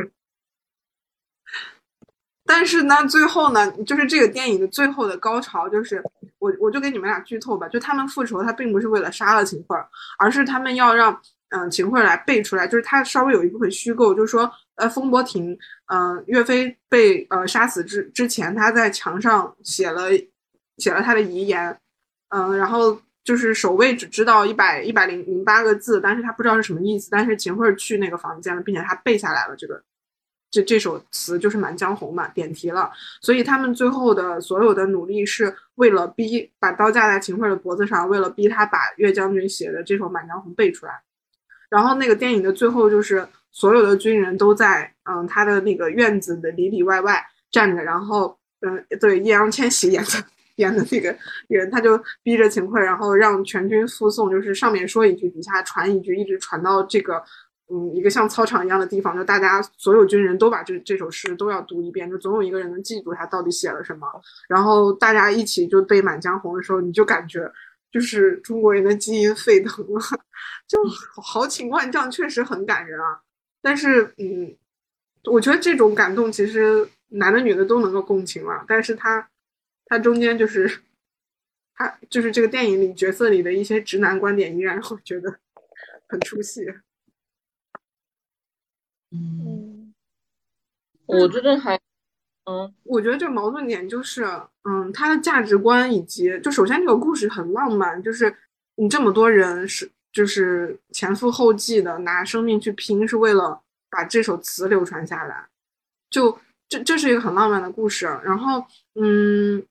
[2.45, 6.03] 但是呢，最后呢，就是这个电影的最后的高潮，就是
[6.39, 9.77] 我我就给你们俩剧透吧，就他们复仇，他并不是为了杀了秦桧，
[10.19, 11.21] 而是他们要让。
[11.51, 20.11] 嗯，秦桧来背出来，就是他稍微有一部分虚构，就是说，呃，风波亭，嗯，岳飞被呃杀死之之前，他在墙上写了
[20.79, 21.77] 写了他的遗言，
[22.29, 29.83] 嗯，然后就是守卫只知道一百一百零零八个字，但是他不知道是什么意思，但是秦桧去那个房间了，并且他背下来了这个
[30.53, 41.03] 这这首词就是《满江红》嘛，点题了，所以他们最后的所有的努力是为了逼把刀架在秦桧的脖子上，为了逼他把岳将军写的这首《满江红》背出来。
[41.71, 50.11] 然后那个电影的最后就是所有的军人都在嗯他的那个院子的里里外外站着，然后嗯对易烊千玺演的
[50.57, 51.17] 演的那个
[51.49, 57.23] 人他就逼着秦桧，然后让全军复诵，就是上面说一句，底下传一句，一直传到这个
[57.73, 64.07] 嗯一个像操场一样的地方，就大家所有军人都把这这首诗都要读一遍，就总有一个人能记住他到底写了什么，
[64.49, 67.51] 然后大家一起就背《满江红》的时候，你就感觉。
[67.91, 70.01] 就是中国人的基因沸腾了，
[70.67, 70.79] 就
[71.23, 73.21] 豪情万丈，确实很感人啊。
[73.61, 74.57] 但是，嗯，
[75.25, 78.65] 我觉得这种感动其实男的女的都能够共情了。
[78.69, 79.29] 但是他，
[79.87, 80.83] 他中间就是，
[81.75, 85.39] 他就是这个电影里角色里的一些直男观点，依然让我觉得
[86.09, 86.67] 很出戏。
[89.11, 89.93] 嗯，
[91.07, 91.79] 我觉得还。
[92.47, 94.25] 嗯，我觉得这个矛盾点就是，
[94.65, 98.35] 嗯，他的价值观以及，就首先这个故事很浪漫，就是
[98.77, 103.61] 你这么多人是就是前赴后继的拿生命去拼，是为了
[103.91, 105.47] 把这首词流传下来，
[106.09, 106.37] 就
[106.69, 108.07] 这这是一个很浪漫的故事。
[108.25, 108.65] 然后，
[108.95, 109.63] 嗯，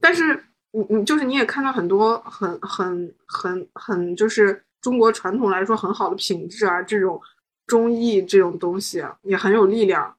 [0.00, 7.18] 但是你你就是你也看到很多很很很很就是中国传统来说很好的品质啊，这种
[7.66, 10.14] 忠义这种东西也很有力量，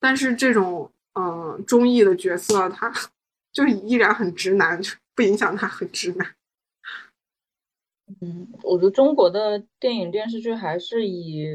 [0.00, 0.90] 但是这种。
[1.64, 2.92] 中意的角色他
[3.52, 6.34] 就依然很直男，就不影响他很直男。
[8.20, 11.46] 嗯，我觉得中国的电影电视剧还是以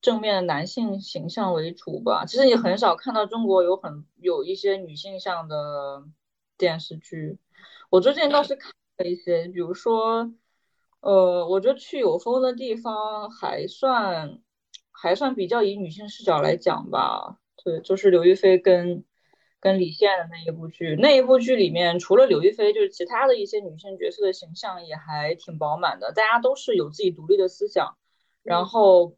[0.00, 2.24] 正面的男性形象为主吧。
[2.24, 6.04] 其实也很少看到中国有很有一些女性向的
[6.56, 7.38] 电视剧。
[7.90, 10.32] 我最近倒是看了一些，比如说，
[11.00, 14.38] 呃，我觉得去有风的地方还算
[14.92, 17.38] 还算比较以女性视角来讲吧。
[17.64, 19.02] 对，就是刘亦菲跟
[19.64, 27.96] 跟李现的那一部剧，那一部剧里面除了刘亦菲，就是其他的一些女性角色的形象也还挺饱满的，大家都是有自己独立的思想，
[28.42, 29.16] 然后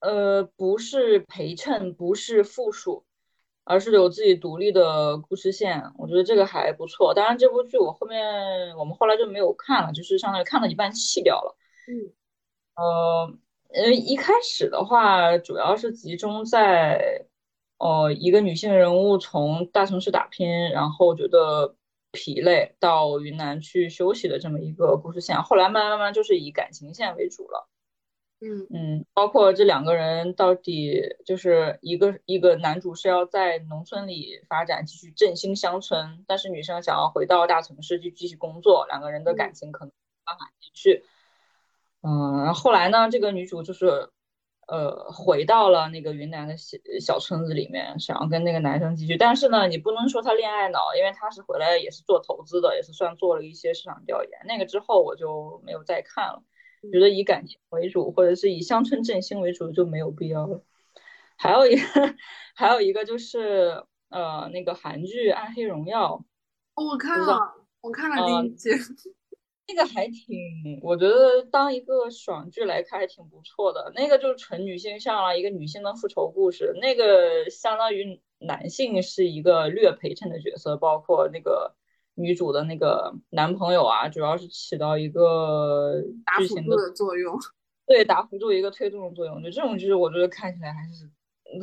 [0.00, 3.04] 呃不是陪衬，不是附属，
[3.64, 5.92] 而是有自己独立的故事线。
[5.98, 7.12] 我觉得这个还不错。
[7.12, 11.58] 当然，这部剧我后面我们后来就没有看了，就是相当于看了一半弃掉了。
[11.88, 12.08] 嗯，
[12.76, 13.38] 呃
[13.74, 17.26] 呃，一开始的话主要是集中在，
[17.78, 21.76] 呃，一个女性人物从大城市打拼，然后觉得
[22.10, 25.42] 疲累，到云南去休息的这么一个故事线。
[25.42, 27.68] 后来慢慢慢慢就是以感情线为主了。
[28.40, 39.92] 嗯嗯，包括这两个人到底就是一个一个男主是要在农村里发展，继续振兴乡村，但是女生想要回到大城市去继续工作，两个人的感情可能没
[40.24, 41.04] 办法继续。
[42.02, 44.08] 嗯，然后后来呢，这个女主就是
[44.68, 54.30] 呃回到了那个云南的小小村子里面，想要跟那个男生继续，但是呢，你不能说他恋爱脑，因为他是回来也是做投资的，也是算做了一些市场调研。
[54.46, 56.42] 那个之后我就没有再看了。
[56.92, 60.62] 觉得以感情为主，或者是以乡村振兴为主就没有必要了。
[61.36, 62.14] 还有一个，
[62.54, 66.24] 还有一个就是呃，那个韩剧《暗黑荣耀》，
[66.84, 68.70] 我看了，我看了第一集，
[69.68, 73.92] 那个还挺，我觉得当一个爽剧来看还挺不错的。
[73.94, 76.74] 那个就是纯女性向了，一个女性的复仇故事。
[76.80, 81.74] 那个相当于男性是一个略陪衬的角色，包括那个。
[82.20, 87.38] 女主的那个男朋友啊，主要是起到一个打辅助的作用，
[87.86, 89.40] 对，打辅助一个推动的作用。
[89.40, 91.08] 就这种剧，我觉得看起来还是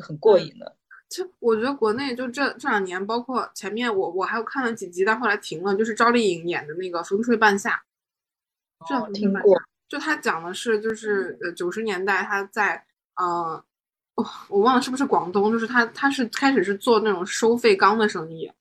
[0.01, 0.77] 很过瘾的。
[1.11, 5.75] 就我觉得国内就这这两年，包括前面我我还有看了几集，但后来停了。
[5.75, 7.71] 就是赵丽颖演的那个《风吹半夏》，
[8.87, 9.61] 这听过。
[9.87, 12.83] 就他讲的是，就是呃九十年代他在
[13.15, 13.63] 呃，
[14.15, 18.51] 我我忘了是不是广东，就是他他是开始是做那种收废钢的生意。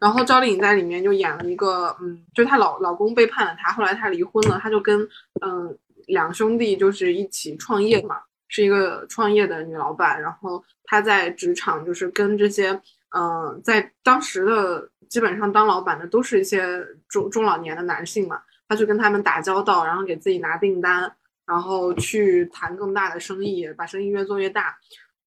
[0.00, 5.00] 然后赵丽颖在里面就演了一个，嗯，就她老老公背叛了她，后来她离婚了，她就跟
[5.40, 5.78] 嗯
[6.08, 10.20] 两兄弟就是一起创业嘛，是一个创业的女老板。
[10.20, 12.78] 然后她在职场就是跟这些，
[13.16, 21.10] 嗯，在当时的基本上当老板的都是一些中中老年的男性嘛，他去跟他们打交道，然后给自己拿订单，
[21.46, 24.76] 然后去谈更大的生意，把生意越做越大。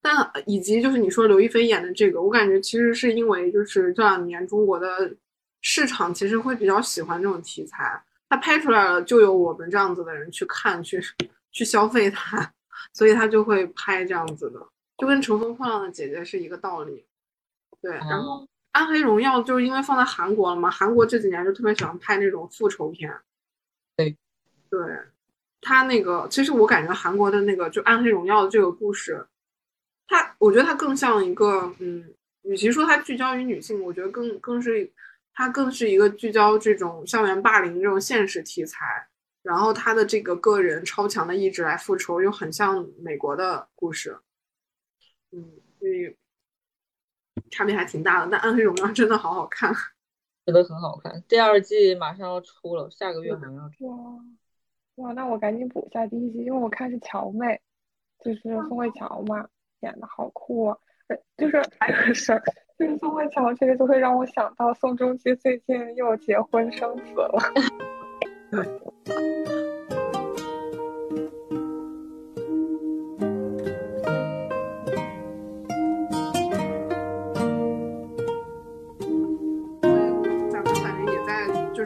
[0.01, 4.87] 但以及就是你说刘亦菲演的这个，我感觉其实是因为就是这两年中国的
[5.61, 11.01] 市场其实会比较喜欢这种题材，他拍出来了就有我们这样子的人去看去
[11.51, 12.53] 去消费它，
[12.93, 14.59] 所以他就会拍这样子的，
[14.97, 17.05] 就跟《乘风破浪的姐姐》是一个道理。
[17.81, 23.11] 对，然后《暗黑荣耀》就是因为放在韩国了嘛，韩国这几年就特别喜欢拍那种复仇片。
[23.95, 24.15] 对，
[24.69, 24.79] 对
[25.61, 29.25] 他那个其实我感觉韩国的那个就《暗黑荣耀》这个故事。
[30.09, 32.13] 它，我觉得它更像一个，嗯，
[32.43, 34.89] 与其说它聚焦于女性，我觉得更更是
[35.33, 39.07] 它更是一个聚焦这种校园霸凌这种现实题材，
[39.43, 44.17] 然后他的这个个人超强的意志来复仇，又很像美国的故事，
[45.31, 46.15] 嗯，所以
[47.51, 48.29] 差别还挺大的。
[48.31, 49.73] 但《暗黑荣耀》真的好好看，
[50.45, 51.23] 真的很好看。
[51.27, 53.87] 第二季马上要出了，下个月好像要出。
[53.87, 53.95] 哇
[54.95, 57.61] 哇，那我赶紧补一下第一季，因为我看是乔妹，
[58.23, 59.47] 就是宋慧乔嘛。
[59.81, 60.77] 演的好酷啊！
[61.37, 62.41] 就是还有个事儿，
[62.79, 67.39] 就是宋慧乔这个就会让我想到宋仲基最近又结婚生子了。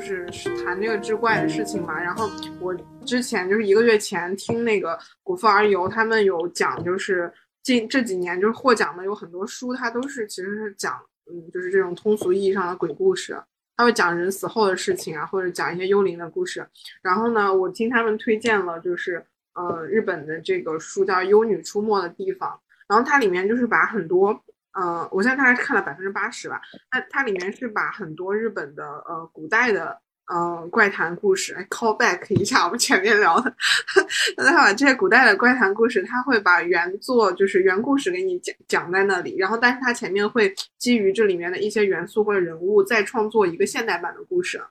[0.02, 2.02] 就是是谈这个志怪的事情嘛。
[2.02, 2.28] 然后
[2.60, 2.76] 我
[3.06, 7.32] 之前就是一个月前听那个古风而游，他们有讲就是。
[7.64, 11.00] 近这几年就是获奖的有很多书，它都是其实是讲，
[11.32, 13.40] 嗯，就是这种通俗意义上的鬼故事，
[13.78, 16.68] 他会讲人死后的事情啊，或者讲一些幽灵的故事。
[17.04, 19.24] 然后呢，我听他们推荐了，就是
[19.54, 22.50] 呃日本的这个书叫《幽女出没的地方》，
[22.88, 24.34] 然后它里面就是把很多，
[24.74, 30.00] 呃，我现在大概看了百分之八十吧，它它里面是把很多日本的呃古代的。
[30.28, 33.54] 呃，怪谈故事，call back 一下我们前面聊的，
[34.38, 44.62] 那他把这些古代的怪谈故事，他会把原作就是原故事给你讲讲在那里，然后但是他前面会基于这里面的一些元素或者人物，再创作一个现代版的故事。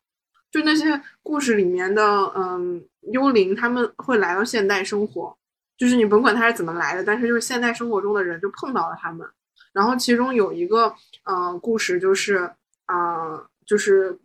[0.51, 2.03] 就那些故事里面的
[2.35, 2.83] 嗯
[3.13, 5.37] 幽灵，他们会来到现代生活，
[5.77, 9.29] 就是你甭管他是怎么来的，但是就是现代生活中的人就碰到了他们。
[9.73, 10.95] 然后其中有一个
[11.25, 12.51] 呃故事就是
[12.87, 14.19] 啊就是。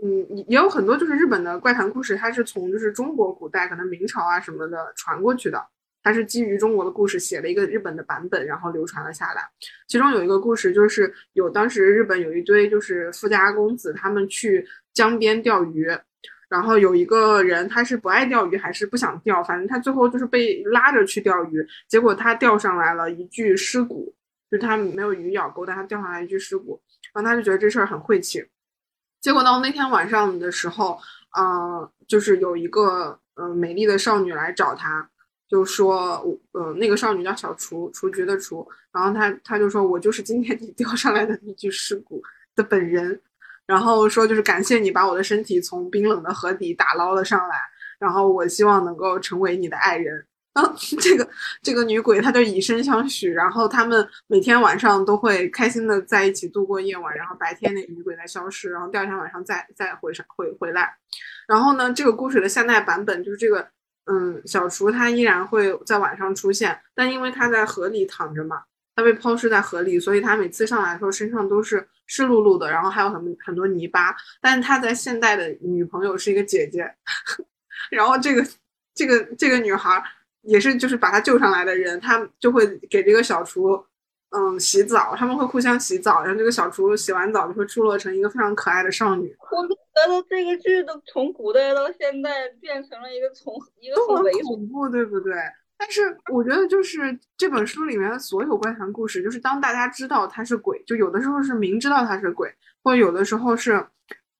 [0.00, 5.60] 嗯，也有很多就是日本的怪谈故事，它是从就是中国古代可能明朝啊什么的传过去的，
[6.04, 9.42] 它是基于中国的故事写了一个日本的版本，然后流传了下来。
[9.88, 14.64] 其中有一个故事就是有当时日本有一堆就是富家公子，他们去
[14.94, 15.88] 江边钓鱼，
[16.48, 24.14] 然后有一个人他是不爱钓鱼还是不想钓，反正他最后就是被拉着去钓鱼，结果他钓上来了一具尸骨，
[24.50, 26.80] 就是它没有鱼咬钩，但它钓上来一具尸骨，
[27.12, 28.44] 然后他就觉得这事儿很晦气。
[29.20, 30.98] 结果到那天晚上的时候，
[31.34, 35.08] 呃，就是有一个呃美丽的少女来找他，
[35.48, 42.22] 就说，呃，那个少女叫小雏，雏菊的雏，然后他他就说我就是今天你钓上来的那具尸骨
[42.54, 43.20] 的本人，
[43.66, 47.56] 然后说就是感谢你把我的身体从冰冷的河底打捞了上来，
[47.98, 50.24] 然后我希望能够成为你的爱人。
[51.00, 51.28] 这个
[51.62, 60.96] 这个女鬼，她就以身相许，然后他们每天晚上都会开心的在一起度过夜晚，然后白天那个女鬼再消失，然后第二天晚上再再回上回回来。
[61.46, 63.68] 然后呢，这个故事的现代版本就是这个，
[64.06, 68.62] 嗯，小厨他依然会在晚上出现，但因为他在河里躺着嘛，
[68.96, 74.14] 他被抛尸在河里，所以他每次上来的时候身上都是湿漉漉的，然后还有很很多泥巴。
[74.40, 76.94] 但是他在现代的女朋友是一个姐姐，
[77.90, 78.46] 然后这个
[78.94, 80.02] 这个这个女孩。
[80.42, 83.84] 也是，就是把他救上来的人，他就会给这个小厨，
[84.30, 89.36] 嗯，洗澡，他们会互相洗澡，然后这个小厨洗完澡就会出落成一个非常可爱的少女。
[89.50, 89.74] 我觉
[90.06, 95.34] 得这个剧都从古代到现代变成了一个从一个很猥恐怖，对不对？
[95.76, 102.52] 但是我觉得就是这本书里面的所有怪谈故事，就是当大家知道他是鬼，就有的时候是明知道他是鬼，
[102.82, 103.86] 或者有的时候是，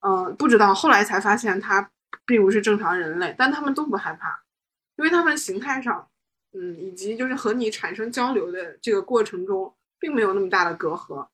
[0.00, 1.90] 嗯，不知道，后来才发现他
[2.26, 4.40] 并不是正常人类，但他们都不害怕。
[4.98, 6.10] 因为他们形态上，
[6.52, 11.28] 嗯，以及就是和你产生交流的这个过程中，并没有那么大的隔阂。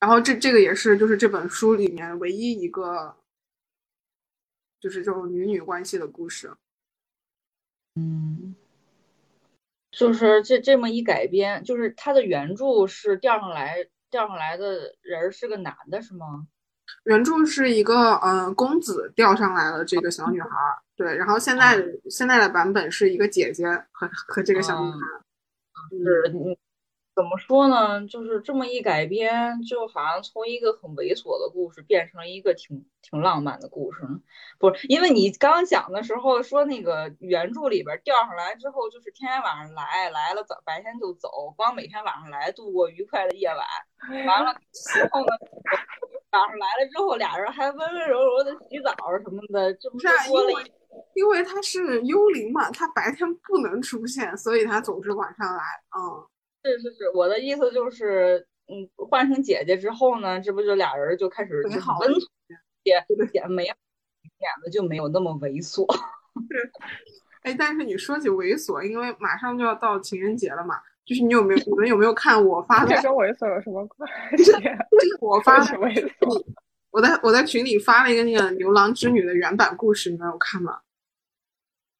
[0.00, 3.16] 然后这这个也是就是这本书里面唯一一个，
[4.80, 6.52] 就是这种女女关系的故事。
[7.94, 8.56] 嗯，
[9.92, 16.48] 就是这这么一改编，就是它的原著是调上来调上来的人是个男的，是吗？
[17.04, 20.48] 原著是一个嗯公子钓上来了这个小女孩，
[20.96, 24.98] 对，然后现在现在的版本是一个姐姐和和这个小女孩，
[25.90, 26.58] 是。
[27.16, 28.04] 怎么说呢？
[28.08, 34.00] 就是这么一改编，就好像从一个很猥琐的故事变成了一个挺挺浪漫的故事。
[34.58, 43.64] 不是，因为你刚讲的时候说那个原著里边钓上来之后，就是天天晚上来，来了早白天就走，光每天晚上来度过愉快的夜晚。
[44.26, 45.36] 完了之后呢，
[46.38, 50.72] 晚上来了之后，俩人还温温柔柔的洗澡什么的，这不是多了一。
[51.14, 55.62] 因为他是幽灵嘛，他白天不能出现，所以他总是晚上来。
[55.96, 56.26] 嗯。
[56.66, 58.38] 是是是，我的意思就是，
[58.68, 62.10] 嗯，换成姐姐之后呢，这不就俩人就开始就是温
[62.84, 62.94] 也
[63.32, 63.76] 也没演
[64.64, 65.84] 的就没有那么猥琐。
[67.42, 72.94] 哎，但是你说起猥琐，因为马上就要到情人节了嘛，就是你有没有你们有没有看我发的？
[72.96, 74.08] 这跟猥琐有什么关
[74.38, 74.52] 系？
[75.20, 75.78] 我发的。
[76.90, 80.78] 我在我在群里发了一个那个牛郎织女的原版故事，你们有看吗？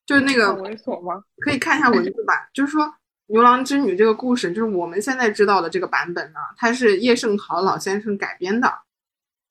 [0.07, 1.23] 就是那个猥琐吗？
[1.41, 2.95] 可以看一下文字版，就是说。
[3.29, 8.71] 牛郎织女这个故事，就是我们现在知道的这个版本呢，它是叶圣陶老先生改编的。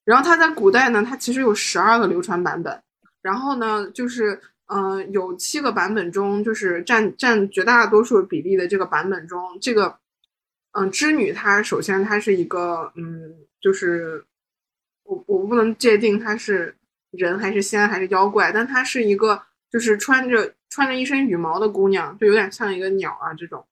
[0.06, 2.80] 然后他在古代呢，它其实有十二个流传版本。
[3.24, 4.40] 然后呢，就是
[4.74, 9.98] 嗯，有七个版本中，就是占占绝大多数比例的这个版本中，这个
[10.72, 14.26] 嗯织女她首先她是一个嗯，就是
[15.04, 16.76] 我我不能界定她是
[17.12, 19.42] 人还是仙还是妖怪，但她是一个
[19.72, 20.54] 就是穿着。
[20.74, 23.64] 穿着一身羽毛的姑娘，就有点像一个鸟啊这种。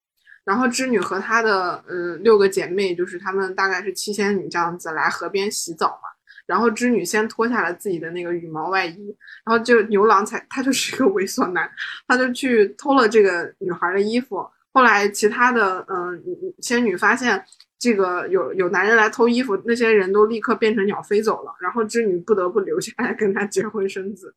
[0.44, 6.10] 然后织女和她的呃六个姐妹，就是她们大概是七仙女这样子来河边洗澡嘛。
[6.52, 9.15] 然后织女先脱下了自己的那个羽毛外衣，
[9.45, 11.72] 然后就牛郎才他就是一个猥琐男，
[12.06, 14.45] 他就去偷了这个女孩的衣服。
[14.73, 16.22] 后来其他的嗯
[16.60, 17.41] 仙女发现
[17.80, 21.56] 这个有有男人来偷衣服，那些人都立刻变成鸟飞走了。
[21.61, 24.36] 然后织女不得不留下来跟他结婚生子。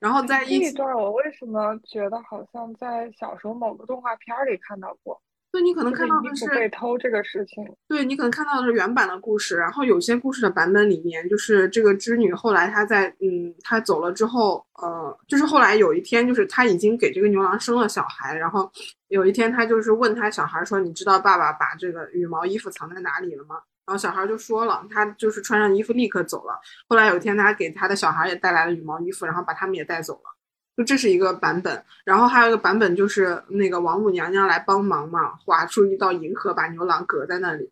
[0.00, 5.20] 然后在一段，我为什么觉得好像在小时候某个动画片里看到过？
[5.50, 7.64] 对你可能看到的是被偷这个事情。
[7.88, 18.70] 对你可能看到的是原版的故事，然后有些故事的版本里面，就是这个织女后来她在嗯，她走了之后，呃，就是后来有一天，就是她已经给这个牛郎生了小孩，然后
[19.08, 23.56] 有一天她就是问他小孩说：“你知道爸爸把这个羽毛衣服藏在哪里了吗？”
[23.88, 26.60] 然后小孩就说了，他就是穿上衣服立刻走了。
[26.86, 30.37] 后来有一天，他给他的小孩也带来了羽毛衣服，然后把他们也带走了。
[30.78, 31.84] 就这是一个版本。
[32.04, 37.68] 然后还有一个版本，就是那个王母娘娘来帮忙嘛，划出一道银河，把牛郎隔在那里。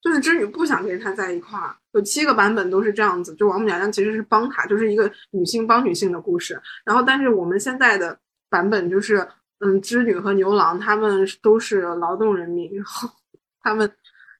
[0.00, 1.74] 就是织女不想跟他在一块儿。
[1.92, 6.58] 有七个版本都是这样子，就王母娘娘其实是帮他，就是一个女性帮女性的故事。
[6.84, 8.16] 然后，但是我们现在的
[8.48, 9.28] 版本就是，
[9.58, 13.10] 嗯，织女和牛郎他们都是劳动人民，然后
[13.60, 13.92] 他们。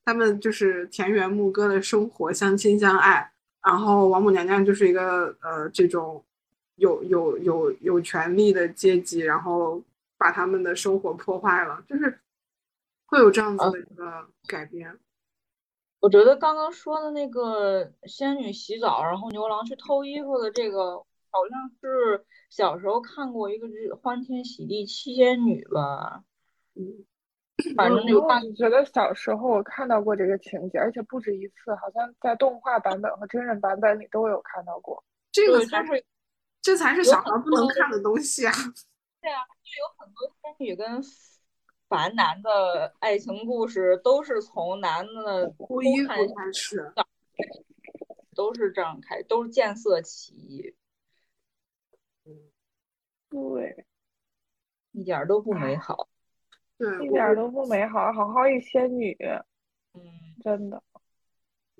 [0.04, 3.30] 他们就是田园牧歌的生活，相亲相爱。
[3.62, 6.24] 然后王母娘娘就是一个呃这种
[6.78, 9.80] 有有有有权利的阶级，然后
[10.16, 11.84] 把他们的生活破坏了。
[11.86, 12.18] 就是
[13.06, 14.98] 会有这样子的一个改编。
[16.00, 26.22] 我觉得刚刚说的那个仙女洗澡，然后牛郎去偷衣服的这个，好像是小时候看过一个《欢天喜地七仙女》吧。
[26.76, 27.04] 嗯，
[27.74, 35.02] 反正就我觉得小时候我看到过这个情节，而且不止一次，好像在动画版本和真人版本里都有看到过。
[35.32, 36.04] 这个就是，
[36.68, 38.52] 这才是小孩不能看的东西啊！
[39.22, 41.02] 对啊，就有很多仙女跟。
[41.88, 46.92] 凡男的爱情故事都是从男的脱衣服开始，
[48.34, 50.74] 都是这样开，都是见色起意。
[53.30, 53.86] 对，
[54.92, 56.10] 一点都不美好。
[56.76, 58.12] 对，一点都不美好。
[58.12, 59.16] 好好一仙女，
[59.94, 60.02] 嗯，
[60.44, 60.82] 真的，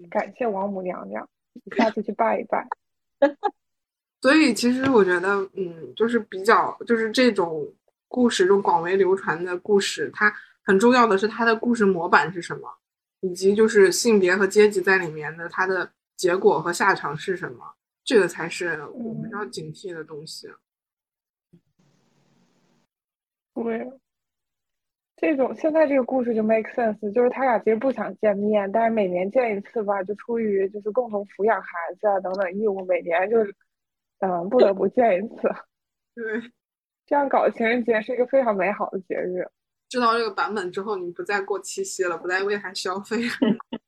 [0.08, 1.28] 感谢王母娘娘，
[1.76, 2.66] 下次去拜一拜。
[4.20, 7.66] 所以，其实我觉得，嗯，就是比较，就是这种。
[8.10, 10.32] 故事中广为流传的故事，它
[10.62, 12.66] 很重要的是它的故事模板是什么，
[13.20, 20.48] 以及就是性别和阶级在里面的它的结果和下场是什么，这个才是我们要警惕的东西。
[23.54, 23.86] 对，
[25.16, 31.68] 这种现在这个故事就 make sense，就是他俩其实不想见面，但是每年见一次吧，就出于就是共同抚养孩
[32.00, 33.36] 子啊等等义务，每年就
[34.20, 35.48] 嗯不得不见一次。
[36.14, 36.52] 对。
[37.06, 39.42] 这样搞情人节是一个非常美好的节日。
[39.88, 43.16] 知道这个版本之后，你不再过七夕了，不再为他消费。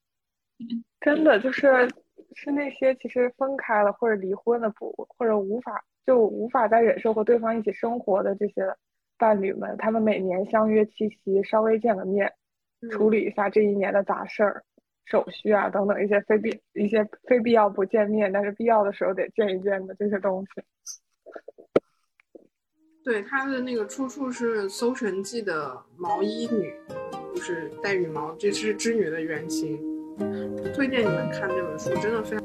[1.01, 1.87] 真的就是
[2.35, 8.75] 是那些其实分开了或者离婚的不或者无法就无法再忍受和对方一起生活的这些
[9.19, 12.33] 伴侣们，他们每年相约七夕，稍微见个面，
[12.91, 14.65] 处理一下这一年的杂事儿、
[15.11, 20.63] 手续啊等等一些非必一些非必要不见面，但是必要的时候得见一见的这些东西。
[23.03, 26.73] 对，它的那个出处是《搜神记》的毛衣女，
[27.35, 29.79] 就是带羽毛，这是织女的原型。
[30.75, 32.40] 推荐你们看这本书，真的非常